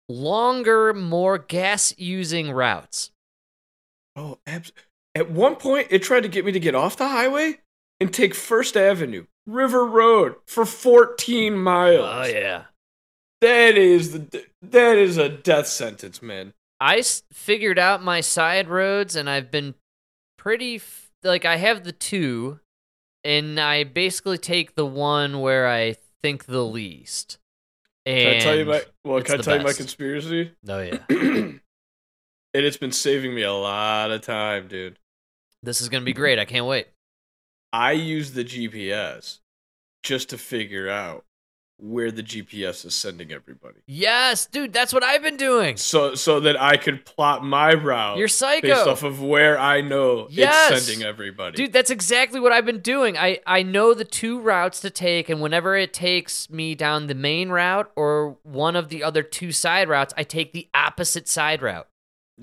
[0.09, 3.11] longer, more gas using routes.
[4.15, 4.73] Oh, abs-
[5.15, 7.59] at one point, it tried to get me to get off the highway
[7.99, 12.01] and take First Avenue, River Road, for 14 miles.
[12.09, 12.65] Oh, yeah.
[13.41, 16.53] That is the that is a death sentence, man.
[16.81, 19.75] I s- figured out my side roads and I've been
[20.37, 22.59] pretty f- like I have the two
[23.25, 27.39] and I basically take the one where I think the least.
[28.05, 29.23] And Can I tell you my well?
[29.23, 29.79] Can I tell you my best.
[29.79, 30.53] conspiracy?
[30.69, 30.99] Oh yeah.
[31.09, 31.61] and
[32.55, 34.99] it's been saving me a lot of time, dude.
[35.63, 36.39] This is going to be great.
[36.41, 36.89] I can't wait.
[37.73, 39.39] I use the GPS
[40.03, 41.25] just to figure out
[41.81, 45.77] where the GPS is sending everybody, Yes, dude, that's what I've been doing.
[45.77, 48.67] so so that I could plot my route You're psycho.
[48.67, 50.73] based off of where I know Yes.
[50.73, 51.57] it's sending everybody.
[51.57, 53.17] Dude, that's exactly what I've been doing.
[53.17, 57.15] I, I know the two routes to take, and whenever it takes me down the
[57.15, 61.63] main route or one of the other two side routes, I take the opposite side
[61.63, 61.87] route.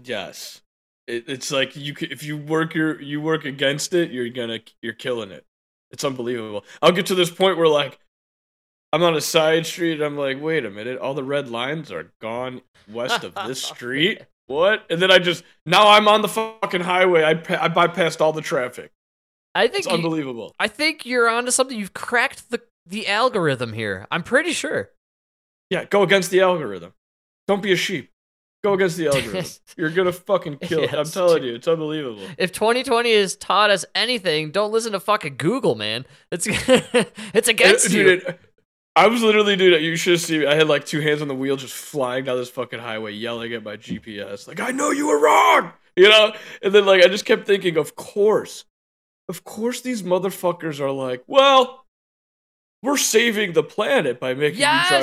[0.02, 0.62] Yes,
[1.08, 4.94] it, it's like you if you work your you work against it, you're gonna you're
[4.94, 5.46] killing it.
[5.92, 6.66] It's unbelievable.
[6.82, 8.00] I'll get to this point where like
[8.94, 10.02] I'm on a side street.
[10.02, 14.22] I'm like, wait a minute, all the red lines are gone west of this street.
[14.48, 14.86] What?
[14.90, 17.24] And then I just now I'm on the fucking highway.
[17.24, 18.92] I I bypassed all the traffic.
[19.54, 20.54] I think It's you- unbelievable.
[20.60, 21.78] I think you're onto something.
[21.78, 24.06] You've cracked the the algorithm here.
[24.12, 24.90] I'm pretty sure.
[25.70, 26.94] Yeah, go against the algorithm.
[27.48, 28.12] Don't be a sheep.
[28.66, 29.46] Go against the algorithm.
[29.78, 30.92] You're gonna fucking kill it.
[30.92, 32.24] I'm telling you, it's unbelievable.
[32.40, 36.08] If 2020 has taught us anything, don't listen to fucking Google, man.
[36.32, 36.48] It's
[37.36, 38.04] it's against uh, It- you.
[38.04, 38.40] dude, it-
[38.96, 39.84] I was literally, dude.
[39.84, 40.48] You should have seen me.
[40.48, 43.54] I had like two hands on the wheel, just flying down this fucking highway, yelling
[43.54, 46.34] at my GPS, like, "I know you were wrong," you know.
[46.64, 48.66] And then like I just kept thinking, of course,
[49.30, 51.86] of course, these motherfuckers are like, well,
[52.82, 55.02] we're saving the planet by making you drive.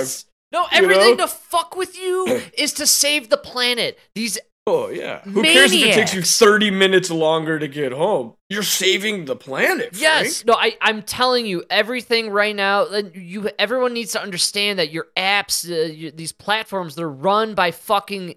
[0.53, 1.27] No, you everything know?
[1.27, 3.99] to fuck with you is to save the planet.
[4.15, 8.35] These Oh yeah, who cares if it takes you thirty minutes longer to get home?
[8.49, 9.89] You're saving the planet.
[9.95, 10.47] Yes, Frank.
[10.47, 12.87] no, I I'm telling you, everything right now.
[13.13, 17.73] You everyone needs to understand that your apps, uh, you, these platforms, they're run by
[17.73, 18.37] fucking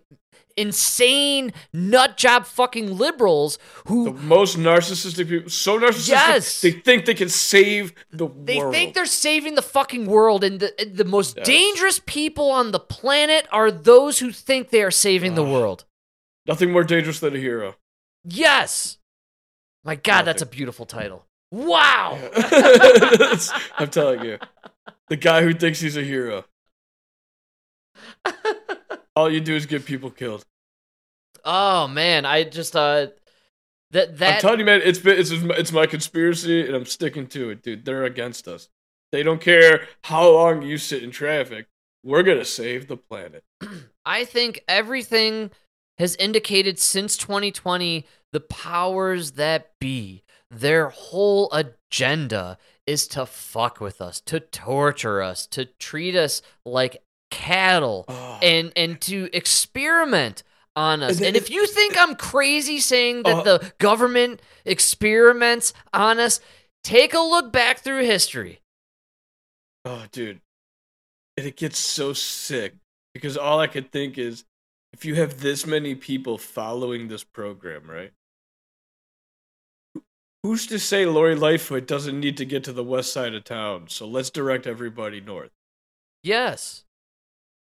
[0.57, 6.61] insane nut job fucking liberals who The most narcissistic people, so narcissistic, Yes.
[6.61, 8.45] they think they can save the world.
[8.47, 8.73] they world.
[8.73, 11.45] think they're saving the fucking world, and the the most Yes.
[11.45, 15.85] dangerous people on the planet are those who think they are saving the world.
[16.47, 17.75] Nothing more dangerous than a hero.
[18.23, 18.97] Yes,
[19.83, 21.25] my God, that's a beautiful title.
[21.51, 22.17] Wow.
[23.77, 24.39] I'm telling you.
[25.07, 26.45] The guy who thinks he's a hero.
[29.15, 30.45] All you do is get people killed.
[31.43, 33.07] Oh man, I just uh
[33.91, 37.49] that I'm telling you, man, it's been, it's it's my conspiracy, and I'm sticking to
[37.51, 37.85] it, dude.
[37.85, 38.67] They're against us.
[39.11, 41.67] They don't care how long you sit in traffic.
[42.03, 43.43] We're gonna save the planet.
[44.05, 45.51] I think everything
[45.97, 54.01] has indicated since 2020 the powers that be, their whole agenda is to fuck with
[54.01, 57.01] us, to torture us, to treat us like
[57.35, 60.43] cattle, Oh, and and to experiment
[60.75, 61.17] on us.
[61.17, 66.39] And And if you think I'm crazy saying that Uh, the government experiments on us,
[66.83, 68.59] take a look back through history.
[69.85, 70.41] oh, dude,
[71.37, 72.73] and it gets so sick
[73.13, 74.45] because all I could think is,
[74.93, 78.11] if you have this many people following this program, right?
[80.43, 83.87] Who's to say Lori Lightfoot doesn't need to get to the west side of town?
[83.89, 85.51] So let's direct everybody north.
[86.21, 86.83] Yes.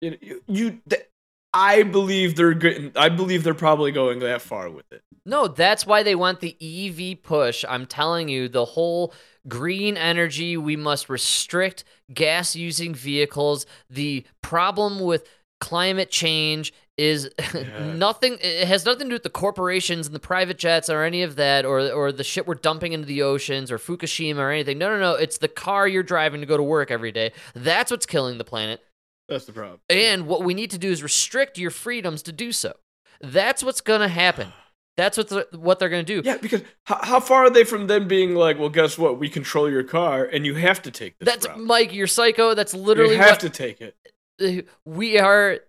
[0.05, 1.07] You, you, you th-
[1.53, 2.91] I believe they're getting.
[2.95, 5.01] I believe they're probably going that far with it.
[5.25, 7.65] No, that's why they want the EV push.
[7.67, 9.13] I'm telling you, the whole
[9.47, 11.83] green energy, we must restrict
[12.13, 13.65] gas using vehicles.
[13.89, 15.27] The problem with
[15.61, 17.29] climate change is
[17.79, 21.23] nothing it has nothing to do with the corporations and the private jets or any
[21.23, 24.77] of that or or the shit we're dumping into the oceans or Fukushima or anything.
[24.77, 27.31] No, no, no, it's the car you're driving to go to work every day.
[27.53, 28.84] That's what's killing the planet.
[29.29, 29.79] That's the problem.
[29.89, 32.73] And what we need to do is restrict your freedoms to do so.
[33.21, 34.53] That's what's going to happen.
[34.97, 36.27] That's what the, what they're going to do.
[36.27, 39.19] Yeah, because how, how far are they from them being like, well, guess what?
[39.19, 41.59] We control your car, and you have to take this That's route.
[41.59, 42.53] Mike, you're psycho.
[42.53, 43.95] That's literally you have what to take it.
[44.41, 45.59] uh, we are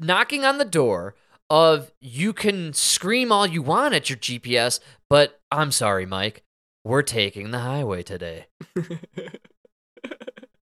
[0.00, 1.14] knocking on the door
[1.48, 6.42] of you can scream all you want at your GPS, but I'm sorry, Mike.
[6.84, 8.46] We're taking the highway today.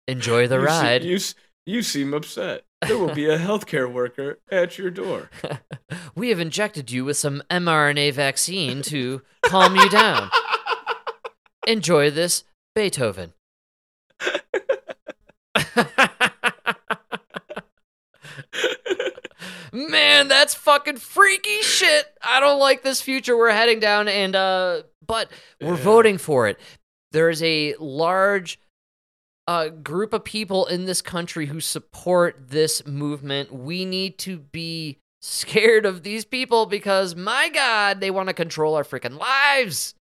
[0.06, 1.04] Enjoy the You se- ride.
[1.04, 1.34] you s-
[1.68, 2.64] you seem upset.
[2.86, 5.28] There will be a healthcare worker at your door.
[6.14, 10.30] we have injected you with some mRNA vaccine to calm you down.
[11.66, 12.44] Enjoy this,
[12.74, 13.34] Beethoven.
[19.72, 22.06] Man, that's fucking freaky shit.
[22.22, 25.82] I don't like this future we're heading down and uh but we're Yeah.
[25.82, 26.58] voting for it.
[27.12, 28.58] There is a large
[29.48, 33.50] uh, group of people in this country who support this movement.
[33.50, 38.74] We need to be scared of these people because, my God, they want to control
[38.74, 39.94] our freaking lives.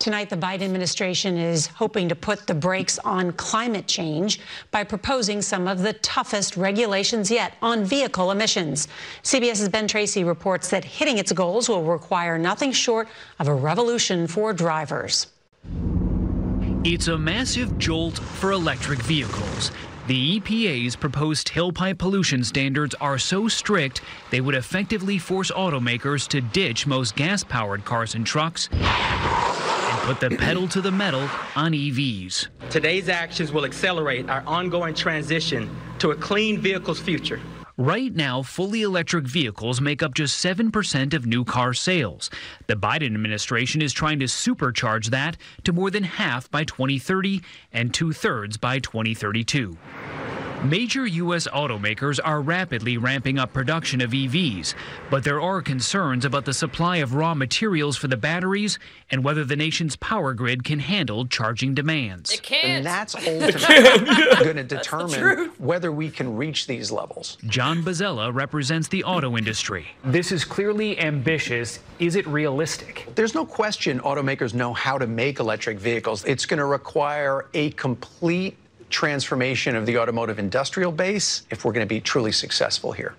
[0.00, 4.40] Tonight, the Biden administration is hoping to put the brakes on climate change
[4.72, 8.88] by proposing some of the toughest regulations yet on vehicle emissions.
[9.22, 14.26] CBS's Ben Tracy reports that hitting its goals will require nothing short of a revolution
[14.26, 15.28] for drivers.
[16.84, 19.72] It's a massive jolt for electric vehicles.
[20.06, 24.00] The EPA's proposed tailpipe pollution standards are so strict
[24.30, 30.20] they would effectively force automakers to ditch most gas powered cars and trucks and put
[30.20, 32.46] the pedal to the metal on EVs.
[32.70, 35.68] Today's actions will accelerate our ongoing transition
[35.98, 37.40] to a clean vehicles future.
[37.80, 42.28] Right now, fully electric vehicles make up just 7% of new car sales.
[42.66, 47.40] The Biden administration is trying to supercharge that to more than half by 2030
[47.72, 49.78] and two thirds by 2032.
[50.64, 51.46] Major U.S.
[51.46, 54.74] automakers are rapidly ramping up production of EVs,
[55.08, 58.76] but there are concerns about the supply of raw materials for the batteries
[59.08, 62.32] and whether the nation's power grid can handle charging demands.
[62.32, 62.64] It can't.
[62.64, 67.38] And that's ultimately going to determine whether we can reach these levels.
[67.46, 69.86] John Bozzella represents the auto industry.
[70.02, 71.78] This is clearly ambitious.
[72.00, 73.06] Is it realistic?
[73.14, 76.24] There's no question automakers know how to make electric vehicles.
[76.24, 78.56] It's going to require a complete
[78.90, 83.14] transformation of the automotive industrial base if we're going to be truly successful here.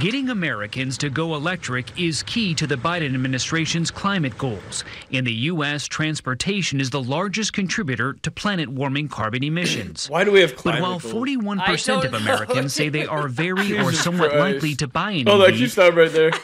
[0.00, 4.82] Getting Americans to go electric is key to the Biden administration's climate goals.
[5.12, 10.10] In the U.S., transportation is the largest contributor to planet warming carbon emissions.
[10.10, 12.24] Why do we have But climate while 41% of I know.
[12.24, 14.54] Americans say they are very or somewhat Christ.
[14.54, 16.32] likely to buy an Hold on, EV, can you stop right there?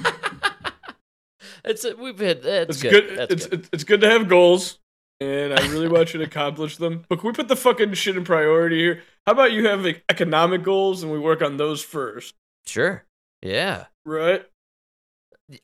[1.64, 2.45] It's we've hit.
[2.45, 2.90] It's, It's good.
[3.09, 3.18] good.
[3.18, 3.59] That's it's, good.
[3.61, 4.78] it's it's good to have goals,
[5.23, 7.05] and I really want you to accomplish them.
[7.09, 9.03] But can we put the fucking shit in priority here?
[9.27, 12.35] How about you have like, economic goals and we work on those first,
[12.66, 13.05] Sure.
[13.43, 13.87] Yeah.
[14.05, 14.45] right?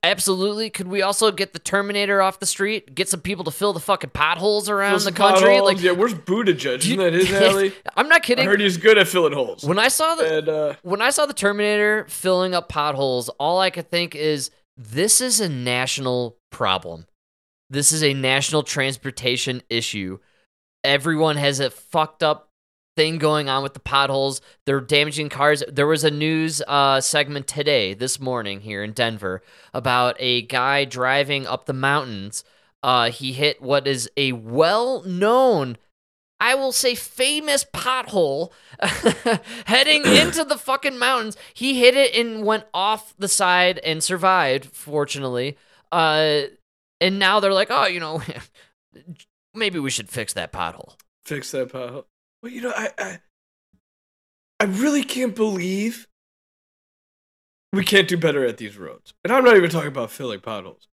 [0.02, 0.68] Absolutely.
[0.68, 2.94] Could we also get the Terminator off the street?
[2.94, 5.48] Get some people to fill the fucking potholes around the country?
[5.48, 5.66] potholes.
[5.74, 6.78] Like, yeah, where's Buttigieg?
[6.80, 7.72] Isn't that his alley?
[7.96, 8.44] I'm not I kidding.
[8.46, 9.64] heard he's good at filling holes.
[9.64, 13.60] When I saw the and uh, when I saw the Terminator filling up potholes, all
[13.60, 17.06] I could think is this is a national problem.
[17.70, 20.18] This is a national transportation issue.
[20.84, 22.50] Everyone has a fucked up
[22.96, 24.40] thing going on with the potholes.
[24.64, 25.62] They're damaging cars.
[25.68, 29.42] There was a news uh, segment today, this morning here in Denver,
[29.74, 32.42] about a guy driving up the mountains.
[32.82, 35.76] Uh, he hit what is a well known
[36.40, 38.52] I will say famous pothole
[39.66, 41.36] heading into the fucking mountains.
[41.52, 45.56] He hit it and went off the side and survived, fortunately.
[45.90, 46.42] Uh,
[47.00, 48.22] and now they're like, oh, you know,
[49.54, 50.94] maybe we should fix that pothole.
[51.24, 52.04] fix that pothole.
[52.42, 53.18] Well, you know, I, I
[54.60, 56.06] I really can't believe
[57.72, 59.14] we can't do better at these roads.
[59.24, 60.88] And I'm not even talking about filling potholes.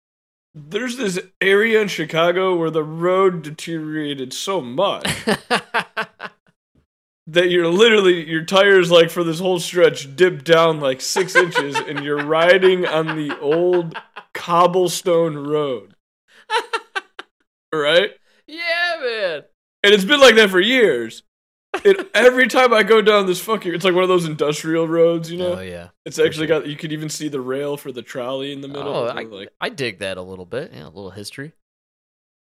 [0.54, 5.04] There's this area in Chicago where the road deteriorated so much
[7.26, 11.76] that you're literally your tires like for this whole stretch dip down like six inches
[11.76, 13.96] and you're riding on the old
[14.40, 15.94] cobblestone road.
[17.72, 18.10] Right?
[18.48, 19.42] yeah, man.
[19.84, 21.22] And it's been like that for years.
[21.84, 25.30] And every time I go down this fucking, it's like one of those industrial roads,
[25.30, 25.54] you know.
[25.54, 25.90] Oh yeah.
[26.04, 28.92] It's actually got you could even see the rail for the trolley in the middle.
[28.92, 30.72] Oh, I, like I dig that a little bit.
[30.74, 31.52] Yeah, a little history.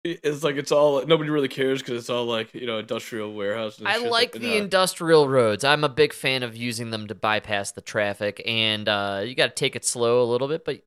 [0.02, 3.78] it's like it's all nobody really cares because it's all like you know industrial warehouse.
[3.78, 4.54] And I like the nah.
[4.54, 5.62] industrial roads.
[5.62, 9.48] I'm a big fan of using them to bypass the traffic, and uh, you got
[9.48, 10.80] to take it slow a little bit, but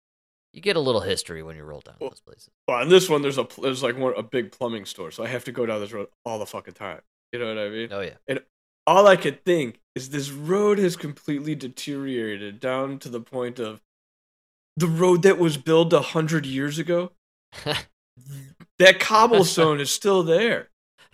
[0.53, 2.49] you get a little history when you roll down those places.
[2.67, 5.27] Well, on this one, there's a there's like one a big plumbing store, so I
[5.27, 7.01] have to go down this road all the fucking time.
[7.31, 7.89] You know what I mean?
[7.91, 8.15] Oh yeah.
[8.27, 8.41] And
[8.85, 13.81] all I could think is this road has completely deteriorated down to the point of
[14.75, 17.11] the road that was built a hundred years ago.
[18.79, 20.69] that cobblestone is still there.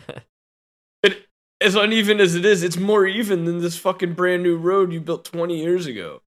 [1.03, 1.27] It,
[1.61, 4.99] as uneven as it is, it's more even than this fucking brand new road you
[4.99, 6.23] built 20 years ago.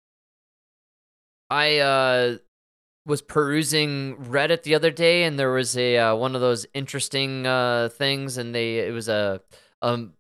[1.51, 2.37] I uh,
[3.07, 7.47] was perusing Reddit the other day, and there was a uh, one of those interesting
[7.47, 9.41] uh, things, and they it was a
[9.83, 10.13] um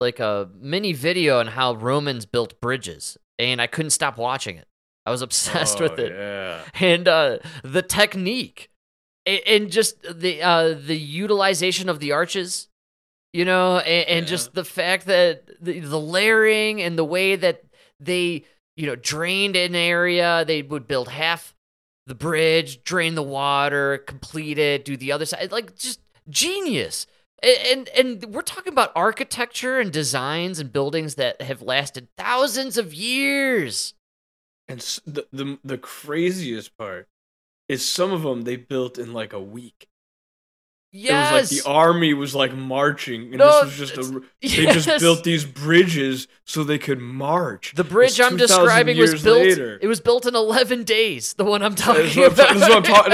[0.00, 4.66] like a mini video on how Romans built bridges, and I couldn't stop watching it.
[5.06, 6.12] I was obsessed with Oh, it.
[6.12, 6.60] Yeah.
[6.80, 8.70] and uh, the technique
[9.26, 12.68] a- and just the uh, the utilization of the arches,
[13.32, 17.64] you know, and, and just the fact that the, the layering and the way that
[17.98, 18.44] they
[18.76, 21.54] you know drained an area, they would build half
[22.08, 27.06] the bridge, drain the water, complete it, do the other side, like just genius.
[27.42, 32.92] And and we're talking about architecture and designs and buildings that have lasted thousands of
[32.92, 33.94] years.
[34.66, 37.06] And the, the the craziest part
[37.68, 39.88] is some of them they built in like a week.
[40.90, 41.30] Yes.
[41.32, 44.22] It was like the army was like marching, and No, this was just a.
[44.40, 47.74] They just built these bridges so they could march.
[47.74, 49.38] The bridge I'm describing was built.
[49.38, 49.78] later.
[49.82, 51.34] It was built in 11 days.
[51.34, 52.46] The one I'm talking is what I'm about.
[52.46, 53.12] ta- this is what I'm talking.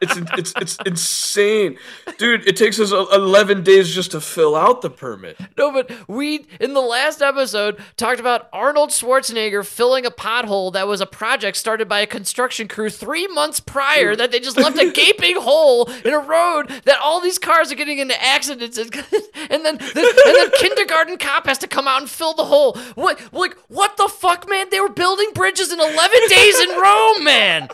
[0.00, 1.78] It's, it's it's it's insane,
[2.18, 2.46] dude.
[2.46, 5.38] It takes us eleven days just to fill out the permit.
[5.56, 10.86] no, but we in the last episode talked about Arnold Schwarzenegger filling a pothole that
[10.86, 14.14] was a project started by a construction crew three months prior.
[14.14, 17.74] That they just left a gaping hole in a road that all these cars are
[17.74, 18.86] getting into accidents, in.
[19.50, 22.76] and then the, and then kindergarten cop has to come out and fill the hole.
[22.94, 24.68] What like what the fuck, man?
[24.70, 27.68] They were building bridges in 11 days in Rome, man.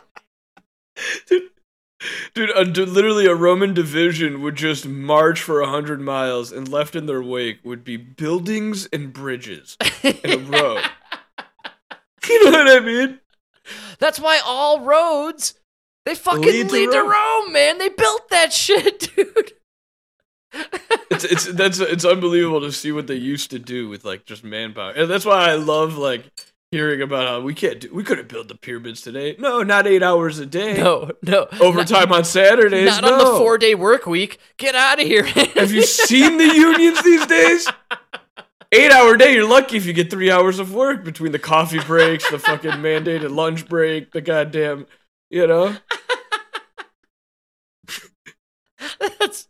[2.34, 6.68] Dude, a, dude, literally a Roman division would just march for a hundred miles, and
[6.68, 10.80] left in their wake would be buildings and bridges in a row.
[12.28, 13.20] you know what I mean?
[13.98, 15.54] That's why all roads
[16.04, 17.10] they fucking Lead lead, to to Rome.
[17.10, 17.78] Rome, man.
[17.78, 19.52] They built that shit, dude.
[21.10, 24.44] It's it's that's it's unbelievable to see what they used to do with like just
[24.44, 26.30] manpower, and that's why I love like
[26.70, 29.36] hearing about how we can't do we couldn't build the pyramids today.
[29.38, 30.76] No, not eight hours a day.
[30.76, 31.48] No, no.
[31.60, 32.86] overtime on Saturdays.
[32.86, 34.38] Not on the four day work week.
[34.56, 35.24] Get out of here.
[35.24, 37.68] Have you seen the unions these days?
[38.72, 41.78] Eight hour day, you're lucky if you get three hours of work between the coffee
[41.78, 44.86] breaks, the fucking mandated lunch break, the goddamn,
[45.30, 45.76] you know?
[49.18, 49.48] That's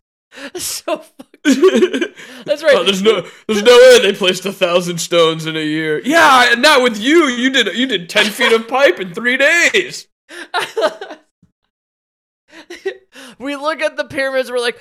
[0.56, 1.24] so fucking.
[2.44, 2.76] That's right.
[2.76, 6.00] Oh, there's no, there's no way they placed a thousand stones in a year.
[6.04, 7.26] Yeah, and not with you.
[7.26, 10.08] You did, you did ten feet of pipe in three days.
[13.38, 14.50] we look at the pyramids.
[14.50, 14.80] We're like,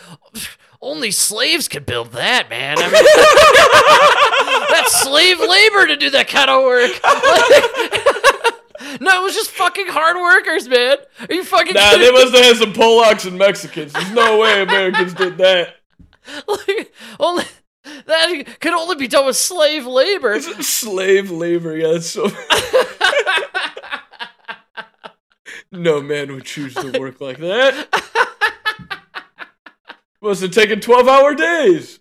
[0.82, 2.78] only slaves could build that, man.
[2.80, 3.04] I mean,
[4.70, 6.91] that's slave labor to do that kind of work.
[9.01, 10.97] No, it was just fucking hard workers, man.
[11.29, 13.93] Are you fucking Nah, kidding they must have had some Polacks and Mexicans.
[13.93, 15.75] There's no way Americans did that.
[16.47, 17.43] Like, only
[18.05, 20.39] that could only be done with slave labor.
[20.61, 22.29] Slave labor, yeah, that's so.
[25.71, 27.89] no man would choose to work like that.
[30.21, 31.99] Must have taken 12 hour days.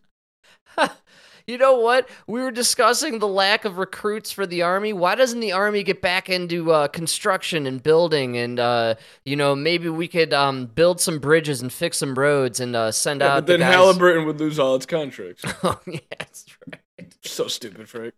[1.47, 2.09] You know what?
[2.27, 4.93] We were discussing the lack of recruits for the army.
[4.93, 8.37] Why doesn't the army get back into uh, construction and building?
[8.37, 12.61] And uh, you know, maybe we could um, build some bridges and fix some roads
[12.61, 13.35] and uh, send Yeah, out.
[13.39, 15.43] but then the guys- Halliburton would lose all its contracts.
[15.63, 17.15] oh yeah, that's right.
[17.23, 18.15] so stupid, Frank.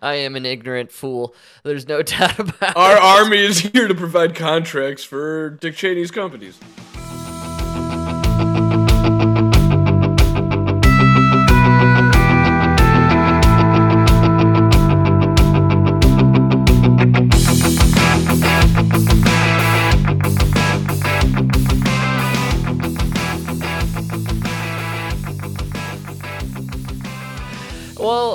[0.00, 1.34] I am an ignorant fool.
[1.62, 2.98] There's no doubt about Our it.
[3.02, 6.58] Our army is here to provide contracts for Dick Cheney's companies.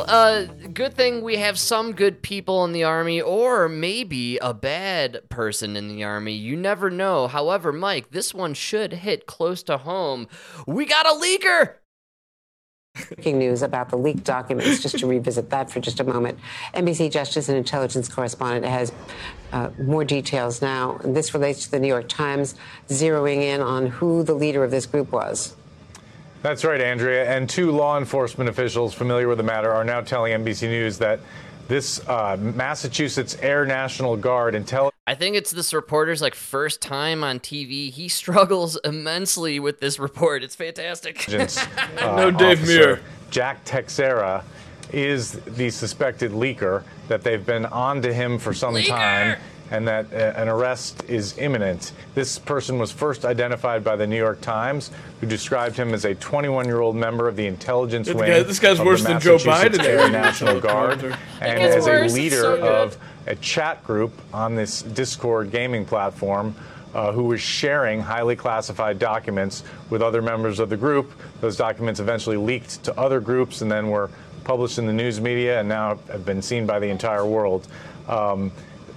[0.08, 5.30] Uh, good thing we have some good people in the army, or maybe a bad
[5.30, 6.34] person in the army.
[6.34, 7.28] You never know.
[7.28, 10.28] However, Mike, this one should hit close to home.
[10.68, 11.76] We got a leaker.
[13.08, 16.40] Breaking news about the leaked documents, just to revisit that for just a moment.
[16.74, 18.92] NBC Justice and Intelligence correspondent has
[19.54, 21.00] uh, more details now.
[21.04, 22.56] This relates to the New York Times
[22.88, 25.56] zeroing in on who the leader of this group was.
[26.42, 27.30] That's right, Andrea.
[27.30, 31.20] And two law enforcement officials familiar with the matter are now telling NBC News that
[31.68, 34.96] this uh, Massachusetts Air National Guard intelligence.
[35.06, 37.92] I think it's this reporter's like first time on TV.
[37.92, 40.44] He struggles immensely with this report.
[40.44, 41.28] It's fantastic.
[42.00, 43.02] uh, No Dave Muir.
[43.32, 44.44] Jack Teixeira
[44.92, 46.84] is the suspected leaker.
[47.08, 49.40] That they've been on to him for some time,
[49.72, 51.92] and that uh, an arrest is imminent.
[52.16, 54.92] This person was first identified by the New York Times,
[55.22, 58.28] who described him as a 21-year-old member of the intelligence This wing.
[58.30, 59.86] guy- this guy's of worse the than Joe Massachusetts Biden.
[59.86, 61.04] Air National Guard,
[61.42, 62.12] and as worse.
[62.12, 62.98] a leader so of
[63.28, 66.56] a chat group on this Discord gaming platform
[66.96, 71.12] uh, who was sharing highly classified documents with other members of the group.
[71.42, 74.10] Those documents eventually leaked to other groups and then were
[74.44, 77.68] published in the news media and now have been seen by the entire world.
[78.08, 78.52] Um,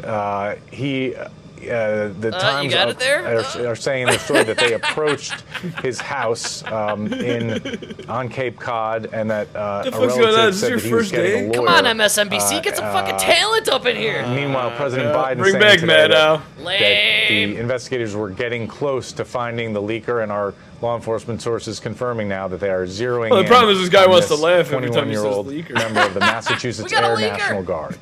[0.05, 1.14] uh, he.
[1.14, 3.38] Uh, the Uh, Times you are, there?
[3.38, 5.42] are, are saying in the story that they approached
[5.80, 10.34] his house um, in on Cape Cod, and that uh, The a fuck's going on?
[10.34, 11.59] relative Is said your that he was first getting a day?
[11.61, 11.66] lawyer.
[11.68, 14.26] Come on, MSNBC, get some Uh, fucking uh, talent up in here.
[14.26, 15.22] Meanwhile, President yeah.
[15.22, 19.80] Biden Bring saying back today that, that the investigators were getting close to finding the
[19.80, 23.46] leaker, and our law enforcement sources confirming now that they are zeroing Well, the in
[23.46, 25.74] problem is this guy on wants to this laugh every time he says 21-year-old leaker.
[25.74, 27.38] member of the Massachusetts Air leaker.
[27.38, 27.96] National Guard.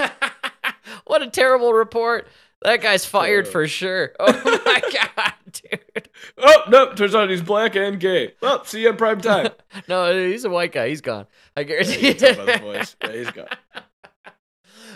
[1.12, 2.28] What a terrible report.
[2.62, 3.50] That guy's fired Uh.
[3.50, 4.12] for sure.
[4.20, 4.80] Oh my
[5.16, 6.08] god, dude.
[6.36, 6.92] Oh no!
[6.94, 8.34] Turns out he's black and gay.
[8.42, 9.50] Well, see you in prime time.
[9.88, 10.88] No, he's a white guy.
[10.88, 11.26] He's gone.
[11.56, 12.14] I guarantee You you.
[12.14, 12.96] can tell by the voice.
[13.02, 13.46] Yeah, he's gone.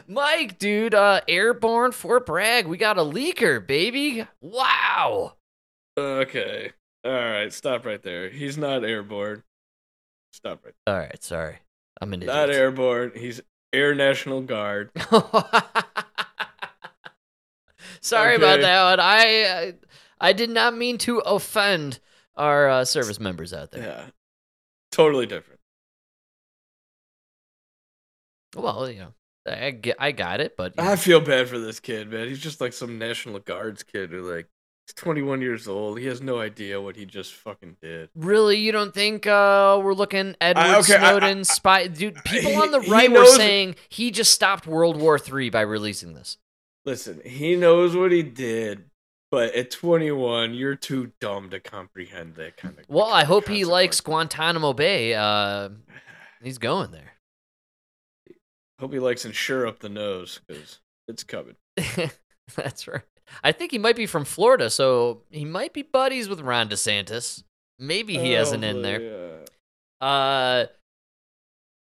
[0.08, 2.66] Mike, dude, uh, airborne Fort Bragg.
[2.66, 4.26] We got a leaker, baby.
[4.40, 5.34] Wow.
[5.96, 6.72] Okay.
[7.04, 7.52] All right.
[7.52, 8.28] Stop right there.
[8.28, 9.44] He's not airborne.
[10.32, 10.74] Stop right.
[10.86, 11.58] All right, sorry.
[12.00, 12.28] I'm an There.
[12.28, 13.12] Not airborne.
[13.14, 13.40] He's
[13.72, 14.90] Air National Guard.
[18.02, 19.00] Sorry about that one.
[19.00, 19.74] I,
[20.20, 21.98] I did not mean to offend
[22.36, 23.82] our uh, service members out there.
[23.82, 24.04] Yeah.
[24.90, 25.58] Totally different.
[28.54, 29.14] Well, you know,
[29.50, 30.96] I get, I got it, but I know.
[30.96, 32.28] feel bad for this kid, man.
[32.28, 34.46] He's just like some National Guards kid who like
[34.86, 35.98] he's 21 years old.
[35.98, 38.10] He has no idea what he just fucking did.
[38.14, 41.86] Really, you don't think uh, we're looking Edward okay, I- Snowden spy?
[41.86, 46.12] Dude, people on the right were saying he just stopped World War III by releasing
[46.12, 46.36] this.
[46.84, 48.84] Listen, he knows what he did,
[49.30, 52.84] but at 21, you're too dumb to comprehend that kind of.
[52.88, 55.14] Well, I hope he likes Guantanamo Bay.
[55.14, 55.70] Uh,
[56.42, 57.12] he's going there.
[58.80, 61.54] Hope he likes Ensure up the nose because it's coming.
[62.56, 63.02] That's right.
[63.44, 67.44] I think he might be from Florida, so he might be buddies with Ron DeSantis.
[67.78, 69.44] Maybe he has an in there.
[70.00, 70.66] Uh,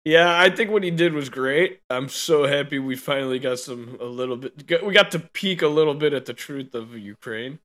[0.04, 1.80] Yeah, I think what he did was great.
[1.88, 4.82] I'm so happy we finally got some a little bit.
[4.84, 7.58] We got to peek a little bit at the truth of Ukraine.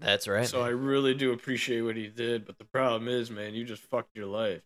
[0.00, 0.46] that's right.
[0.46, 2.46] So I really do appreciate what he did.
[2.46, 4.62] But the problem is, man, you just fucked your life.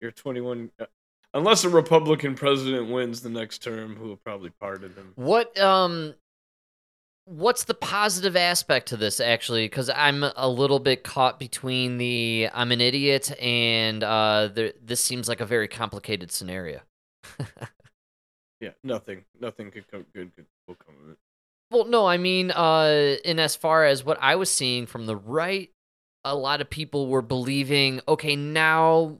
[0.00, 0.70] You're 21.
[0.80, 0.86] uh,
[1.34, 5.12] Unless a Republican president wins the next term, who will probably pardon him.
[5.16, 6.14] What um
[7.26, 12.50] what's the positive aspect to this actually cuz I'm a little bit caught between the
[12.52, 16.80] I'm an idiot and uh there, this seems like a very complicated scenario.
[18.60, 20.34] Yeah, nothing, nothing could come good.
[20.34, 21.18] Could will come of it.
[21.70, 25.16] Well, no, I mean uh in as far as what I was seeing from the
[25.16, 25.70] right
[26.24, 29.18] a lot of people were believing okay, now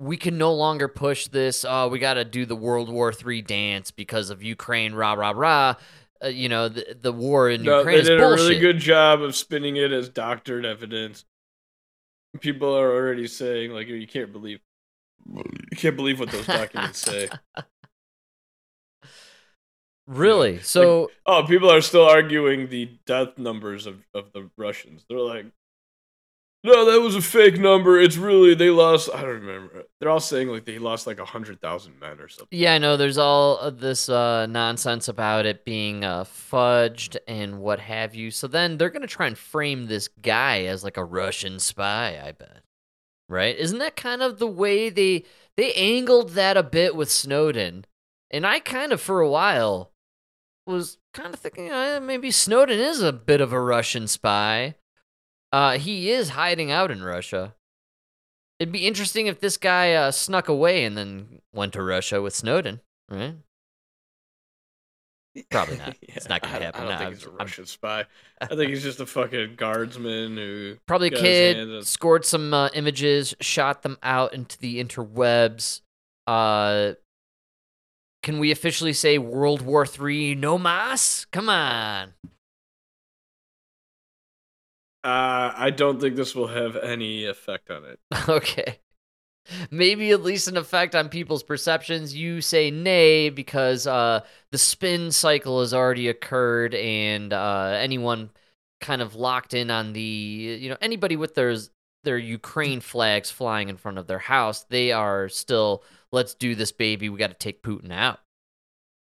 [0.00, 1.64] we can no longer push this.
[1.64, 4.94] Uh, we got to do the World War III dance because of Ukraine.
[4.94, 5.76] Rah rah rah.
[6.22, 9.22] Uh, you know the the war in No, Ukraine they did a really good job
[9.22, 11.24] of spinning it as doctored evidence.
[12.40, 14.60] People are already saying like you can't believe
[15.34, 17.28] you can't believe what those documents say.
[20.06, 20.60] Really?
[20.60, 25.04] So Oh, people are still arguing the death numbers of, of the Russians.
[25.08, 25.46] They're like,
[26.64, 27.98] no, that was a fake number.
[27.98, 29.10] It's really they lost.
[29.12, 29.84] I don't remember.
[29.98, 32.56] They're all saying like they lost like a hundred thousand men or something.
[32.56, 37.80] yeah, I know there's all this uh, nonsense about it being uh, fudged and what
[37.80, 38.30] have you.
[38.30, 42.20] So then they're gonna try and frame this guy as like a Russian spy.
[42.24, 42.62] I bet.
[43.28, 43.56] Right?
[43.56, 45.24] Isn't that kind of the way they
[45.56, 47.86] they angled that a bit with Snowden?
[48.30, 49.92] And I kind of for a while
[50.66, 54.76] was kind of thinking eh, maybe Snowden is a bit of a Russian spy.
[55.52, 57.54] Uh, he is hiding out in Russia.
[58.58, 62.34] It'd be interesting if this guy uh, snuck away and then went to Russia with
[62.34, 62.80] Snowden,
[63.10, 63.34] right?
[65.50, 65.96] Probably not.
[66.00, 66.82] Yeah, it's not gonna happen.
[66.82, 68.04] I don't No, think I'm- he's a I'm- Russian spy.
[68.40, 73.34] I think he's just a fucking guardsman who Probably kid hands scored some uh, images,
[73.40, 75.80] shot them out into the interwebs.
[76.26, 76.92] Uh,
[78.22, 81.26] can we officially say World War Three no mas?
[81.32, 82.12] Come on.
[85.04, 87.98] Uh, I don't think this will have any effect on it.
[88.28, 88.78] okay.
[89.70, 92.14] Maybe at least an effect on people's perceptions.
[92.14, 94.20] You say nay because uh,
[94.52, 98.30] the spin cycle has already occurred, and uh, anyone
[98.80, 101.56] kind of locked in on the, you know, anybody with their
[102.04, 106.72] their Ukraine flags flying in front of their house, they are still, let's do this,
[106.72, 107.08] baby.
[107.08, 108.20] We got to take Putin out.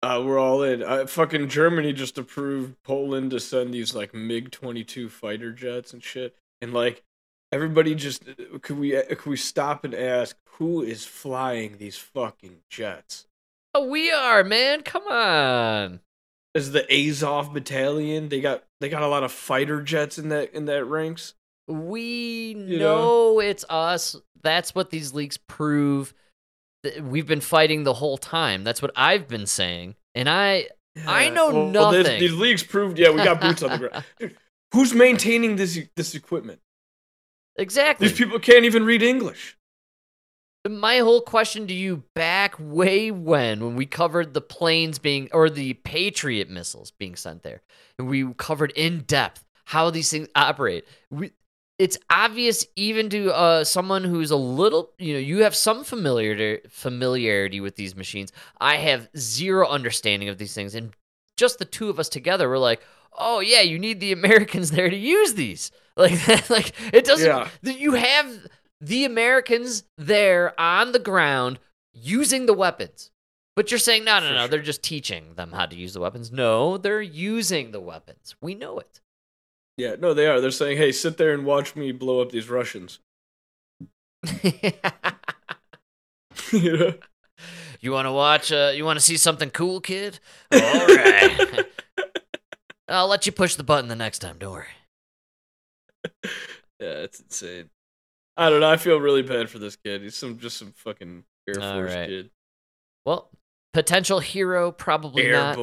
[0.02, 0.82] Uh, we're all in.
[0.82, 5.92] Uh, fucking Germany just approved Poland to send these like MiG twenty two fighter jets
[5.92, 6.36] and shit.
[6.60, 7.02] And like
[7.52, 8.24] everybody just
[8.62, 13.26] could we uh, could we stop and ask who is flying these fucking jets?
[13.74, 14.82] Oh, we are, man.
[14.82, 16.00] Come on.
[16.54, 18.28] Is the Azov battalion?
[18.28, 21.34] They got they got a lot of fighter jets in that in that ranks.
[21.68, 24.16] We You know it's us.
[24.42, 26.12] That's what these leaks prove.
[26.84, 28.64] Th- We've been fighting the whole time.
[28.64, 29.94] That's what I've been saying.
[30.14, 30.68] And I
[31.06, 32.04] I know Well, nothing.
[32.04, 32.98] well, these leaks proved.
[32.98, 34.04] Yeah, we got boots on the ground.
[34.18, 34.36] Dude,
[34.72, 36.60] who's maintaining this this equipment?
[37.56, 38.08] exactly.
[38.08, 39.56] These people can't even read English.
[40.68, 45.50] My whole question to you back way when when we covered the planes being or
[45.50, 47.62] the Patriot missiles being sent there,
[47.98, 50.84] and we covered in depth how these things operate.
[51.10, 51.32] We,
[51.82, 56.60] it's obvious even to uh, someone who's a little, you know, you have some familiarity
[56.68, 58.30] familiarity with these machines.
[58.60, 60.92] I have zero understanding of these things, and
[61.36, 62.82] just the two of us together, we're like,
[63.18, 65.72] oh yeah, you need the Americans there to use these.
[65.94, 67.26] Like, like it doesn't.
[67.26, 67.48] Yeah.
[67.74, 68.46] You have
[68.80, 71.58] the Americans there on the ground
[71.92, 73.10] using the weapons.
[73.54, 76.32] But you're saying, no, no, no, they're just teaching them how to use the weapons.
[76.32, 78.34] No, they're using the weapons.
[78.40, 79.01] We know it.
[79.82, 80.40] Yeah, no, they are.
[80.40, 83.00] They're saying, "Hey, sit there and watch me blow up these Russians."
[86.52, 86.94] you know?
[87.80, 88.52] You want to watch?
[88.52, 90.20] Uh, you want to see something cool, kid?
[90.52, 91.66] All right.
[92.88, 94.36] I'll let you push the button the next time.
[94.38, 94.66] Don't worry.
[96.78, 97.70] Yeah, it's insane.
[98.36, 98.70] I don't know.
[98.70, 100.02] I feel really bad for this kid.
[100.02, 102.08] He's some just some fucking Air All Force right.
[102.08, 102.30] kid,
[103.04, 103.30] Well,
[103.72, 105.56] potential hero, probably not.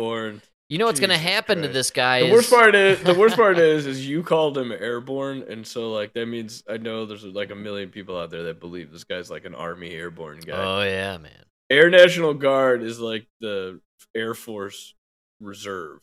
[0.70, 0.76] Airborne.
[0.76, 2.22] You know what's going to Jesus happen to this guy?
[2.22, 2.32] The is...
[2.32, 6.14] worst part is the worst part is is you called him airborne, and so like
[6.14, 9.30] that means I know there's like a million people out there that believe this guy's
[9.30, 10.58] like an army airborne guy.
[10.58, 11.32] Oh yeah, man.
[11.70, 13.80] Air National Guard is like the
[14.16, 14.96] Air Force
[15.40, 16.00] Reserve.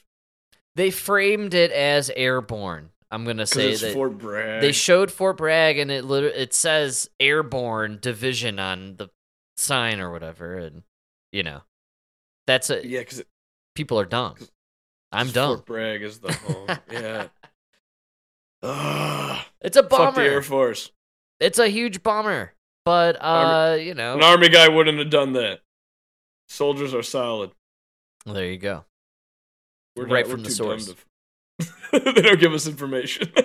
[0.77, 2.91] They framed it as airborne.
[3.11, 4.61] I'm gonna say it's that Fort Bragg.
[4.61, 9.09] they showed Fort Bragg, and it liter- it says airborne division on the
[9.57, 10.83] sign or whatever, and
[11.33, 11.63] you know,
[12.47, 12.85] that's it.
[12.85, 13.23] Yeah, because
[13.77, 14.35] People are dumb.
[15.13, 15.57] I'm dumb.
[15.57, 16.79] Fort Bragg is the home.
[16.93, 17.27] yeah.
[18.63, 19.45] Ugh.
[19.61, 20.05] It's a bomber.
[20.07, 20.43] Fuck the Air.
[20.43, 20.91] Force.
[21.41, 22.53] It's a huge bomber.
[22.85, 25.61] but uh, you know, An army guy wouldn't have done that.
[26.49, 27.51] Soldiers are solid.
[28.25, 28.85] well, there you go.
[29.97, 30.95] We're Right not- from the source.
[31.93, 33.33] they don't give us information.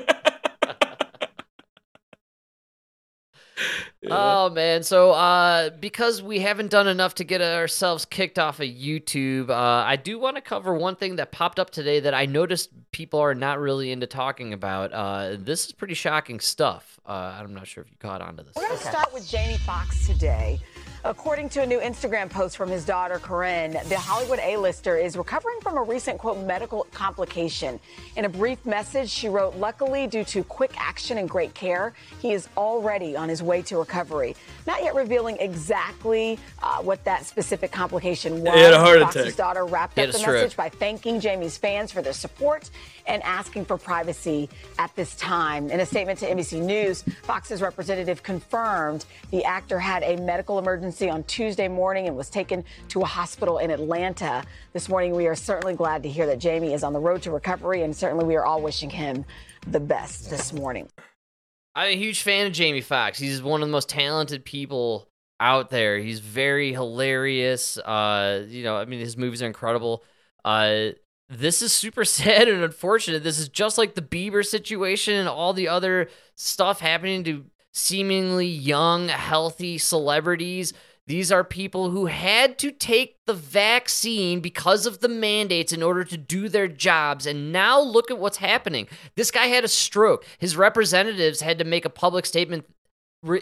[4.10, 8.66] Oh man, so uh because we haven't done enough to get ourselves kicked off of
[8.66, 12.26] YouTube, uh I do want to cover one thing that popped up today that I
[12.26, 14.92] noticed people are not really into talking about.
[14.92, 17.00] Uh this is pretty shocking stuff.
[17.06, 18.56] Uh I'm not sure if you caught on to this.
[18.56, 20.60] We're going to start with Jamie Foxx today.
[21.04, 25.60] According to a new Instagram post from his daughter, Corinne, the Hollywood A-lister is recovering
[25.60, 27.80] from a recent, quote, medical complication.
[28.16, 32.34] In a brief message, she wrote, luckily, due to quick action and great care, he
[32.34, 34.36] is already on his way to recovery.
[34.68, 38.54] Not yet revealing exactly uh, what that specific complication was.
[38.54, 39.38] He had a heart Foxx's attack.
[39.38, 40.36] daughter wrapped up the stroke.
[40.36, 42.70] message by thanking Jamie's fans for their support
[43.08, 45.72] and asking for privacy at this time.
[45.72, 50.91] In a statement to NBC News, Foxx's representative confirmed the actor had a medical emergency
[51.00, 54.44] on Tuesday morning and was taken to a hospital in Atlanta.
[54.74, 57.32] This morning, we are certainly glad to hear that Jamie is on the road to
[57.32, 59.24] recovery, and certainly we are all wishing him
[59.68, 60.90] the best this morning.
[61.74, 63.18] I'm a huge fan of Jamie Foxx.
[63.18, 65.08] He's one of the most talented people
[65.40, 65.98] out there.
[65.98, 67.78] He's very hilarious.
[67.78, 70.04] Uh, you know, I mean, his movies are incredible.
[70.44, 70.90] Uh,
[71.30, 73.24] this is super sad and unfortunate.
[73.24, 78.48] This is just like the Bieber situation and all the other stuff happening to seemingly
[78.48, 80.74] young, healthy celebrities.
[81.08, 86.04] These are people who had to take the vaccine because of the mandates in order
[86.04, 87.26] to do their jobs.
[87.26, 88.88] And now look at what's happening.
[89.16, 90.26] This guy had a stroke.
[90.38, 92.66] His representatives had to make a public statement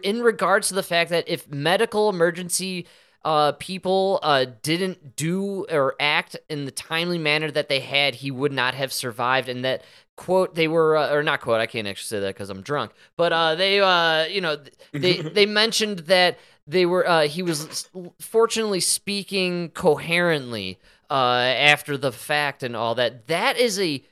[0.03, 2.87] in regards to the fact that if medical emergency
[3.25, 8.31] uh, people uh, didn't do or act in the timely manner that they had, he
[8.31, 9.49] would not have survived.
[9.49, 9.83] And that
[10.19, 12.91] quote they were uh, or not quote I can't actually say that because I'm drunk,
[13.15, 14.57] but uh, they uh, you know
[14.91, 17.89] they they mentioned that they were uh, he was
[18.19, 20.77] fortunately speaking coherently
[21.09, 23.27] uh, after the fact and all that.
[23.27, 24.03] That is a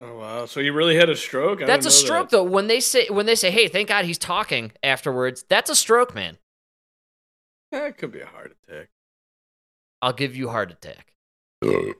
[0.00, 0.46] Oh wow!
[0.46, 1.60] So he really had a stroke.
[1.60, 2.36] I that's a stroke that.
[2.36, 2.44] though.
[2.44, 6.14] When they say when they say, "Hey, thank God he's talking," afterwards, that's a stroke,
[6.14, 6.38] man.
[7.72, 8.90] That could be a heart attack.
[10.00, 11.12] I'll give you heart attack.
[11.60, 11.94] Well,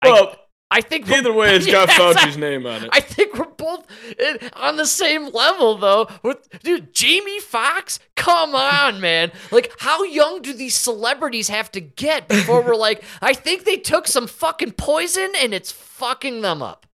[0.00, 0.36] I
[0.80, 2.90] think either way, it's got Yes, Fauci's I- name on it.
[2.92, 3.84] I think we're both
[4.18, 6.06] in, on the same level, though.
[6.22, 9.32] With dude, Jamie Foxx, come on, man!
[9.50, 13.78] Like, how young do these celebrities have to get before we're like, I think they
[13.78, 16.86] took some fucking poison and it's fucking them up.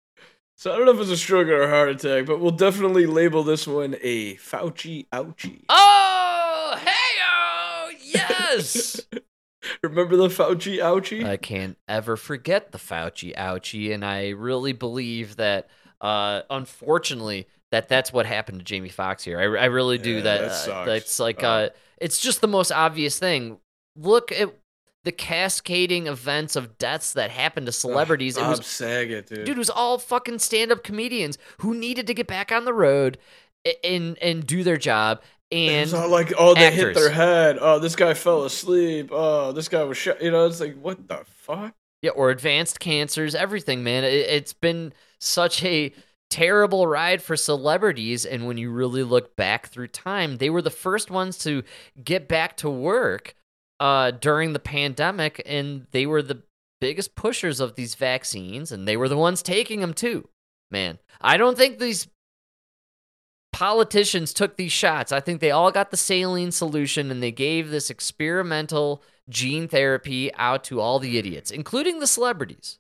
[0.58, 3.06] So I don't know if it's a stroke or a heart attack, but we'll definitely
[3.08, 5.64] label this one a Fauci ouchie.
[5.68, 9.02] Oh, hey, oh, yes.
[9.84, 11.26] Remember the Fauci ouchie?
[11.26, 15.68] I can't ever forget the Fauci ouchie, and I really believe that,
[16.02, 19.40] uh, unfortunately, that that's what happened to Jamie Foxx here.
[19.40, 20.42] I, I really do Yeah, that.
[20.66, 20.86] that uh.
[20.86, 21.48] That's like, Oh.
[21.48, 23.58] uh, it's just the most obvious thing.
[23.96, 24.54] Look at
[25.04, 28.38] the cascading events of deaths that happened to celebrities.
[28.38, 29.46] it Bob was Saget, dude.
[29.46, 33.18] dude, it was all fucking stand-up comedians who needed to get back on the road
[33.84, 35.22] and and do their job.
[35.52, 37.58] And was all like, oh, they hit their head.
[37.62, 39.10] Oh, this guy fell asleep.
[39.12, 40.22] Oh, this guy was shot.
[40.22, 41.74] You know, it's like, what the fuck?
[42.02, 44.04] Yeah, or advanced cancers, everything, man.
[44.04, 45.94] It, it's been such a
[46.30, 48.26] terrible ride for celebrities.
[48.26, 51.64] And when you really look back through time, they were the first ones to
[52.04, 53.36] get back to work
[53.80, 56.44] uh, during the pandemic, and they were the
[56.82, 60.28] biggest pushers of these vaccines, and they were the ones taking them too.
[60.72, 62.08] Man, I don't think these
[63.56, 65.14] politicians took these shots.
[65.14, 70.34] I think they all got the saline solution and they gave this experimental gene therapy
[70.34, 72.80] out to all the idiots, including the celebrities.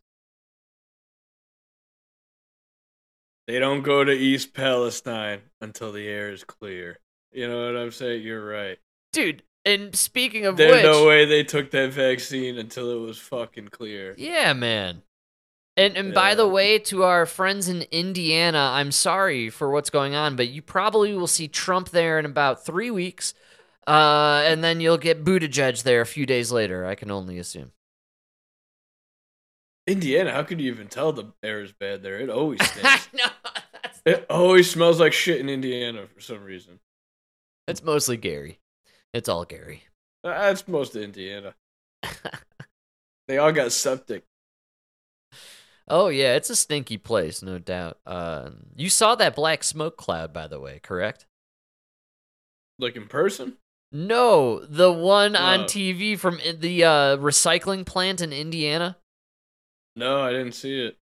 [3.47, 6.99] They don't go to East Palestine until the air is clear.
[7.31, 8.23] You know what I'm saying?
[8.23, 8.77] You're right.
[9.13, 13.17] Dude, and speaking of There's which, no way they took that vaccine until it was
[13.17, 14.13] fucking clear.
[14.17, 15.03] yeah, man.
[15.77, 20.15] And and by the way, to our friends in Indiana, I'm sorry for what's going
[20.15, 23.33] on, but you probably will see Trump there in about three weeks,
[23.85, 26.85] uh, and then you'll get Buttigieg there a few days later.
[26.85, 27.73] I can only assume.
[29.85, 32.19] Indiana, how could you even tell the air is bad there?
[32.19, 33.09] It always stinks.
[33.13, 33.27] know.
[34.05, 36.79] it always smells like shit in Indiana for some reason.
[37.67, 38.59] It's mostly Gary.
[39.13, 39.83] It's all Gary.
[40.23, 41.53] That's most of Indiana.
[43.27, 44.23] they all got septic.
[45.87, 47.97] Oh yeah, it's a stinky place, no doubt.
[48.05, 51.25] Uh, you saw that black smoke cloud, by the way, correct?
[52.79, 53.57] Like in person?
[53.91, 55.63] No, the one on Oh.
[55.65, 58.97] TV from the uh, recycling plant in Indiana.
[59.95, 60.97] No, I didn't see it.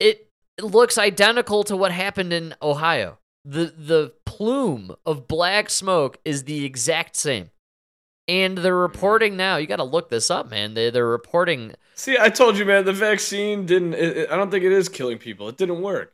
[0.00, 0.28] It
[0.60, 3.18] looks identical to what happened in Ohio.
[3.44, 7.50] The the plume of black smoke is the exact same.
[8.28, 9.56] And they're reporting now.
[9.56, 10.74] You got to look this up, man.
[10.74, 11.74] They they're reporting.
[11.94, 13.94] See, I told you, man, the vaccine didn't.
[13.94, 15.48] It, it- I don't think it is killing people.
[15.48, 16.12] It didn't work.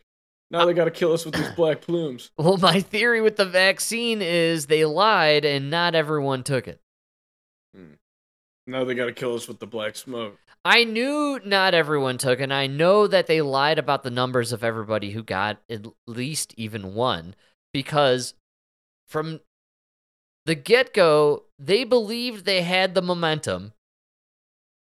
[0.50, 2.30] Now they got to kill us with these black plumes.
[2.38, 6.80] Well, my theory with the vaccine is they lied and not everyone took it.
[7.76, 7.92] Hmm.
[8.66, 10.38] Now they got to kill us with the black smoke.
[10.64, 14.64] I knew not everyone took, and I know that they lied about the numbers of
[14.64, 17.34] everybody who got at least even one,
[17.72, 18.34] because
[19.06, 19.40] from
[20.46, 23.72] the get go, they believed they had the momentum.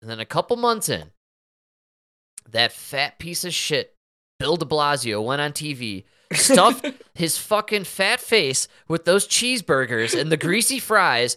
[0.01, 1.11] And then a couple months in,
[2.49, 3.95] that fat piece of shit,
[4.39, 10.31] Bill de Blasio, went on TV, stuffed his fucking fat face with those cheeseburgers and
[10.31, 11.37] the greasy fries,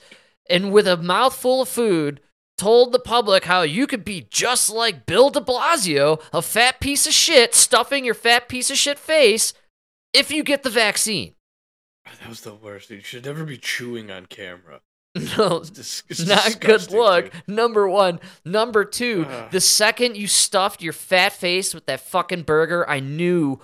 [0.50, 2.22] and with a mouthful of food,
[2.58, 7.08] told the public how you could be just like Bill de Blasio, a fat piece
[7.08, 9.54] of shit, stuffing your fat piece of shit face
[10.14, 11.36] if you get the vaccine.
[12.20, 12.90] That was the worst.
[12.90, 14.82] You should never be chewing on camera.
[15.38, 17.32] No, It's dis- not good look.
[17.32, 17.44] dude.
[17.48, 18.20] Number one.
[18.46, 19.52] Number two, Ugh.
[19.52, 23.60] the second you stuffed your fat face with that fucking burger, I knew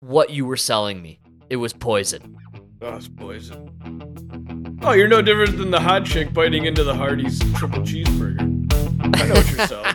[0.00, 1.18] what you were selling me.
[1.48, 2.36] It was poison.
[2.82, 4.78] Oh, it's poison.
[4.82, 8.40] Oh, you're no different than the hot chick biting into the Hardee's triple cheeseburger.
[9.00, 9.94] I know what you're selling.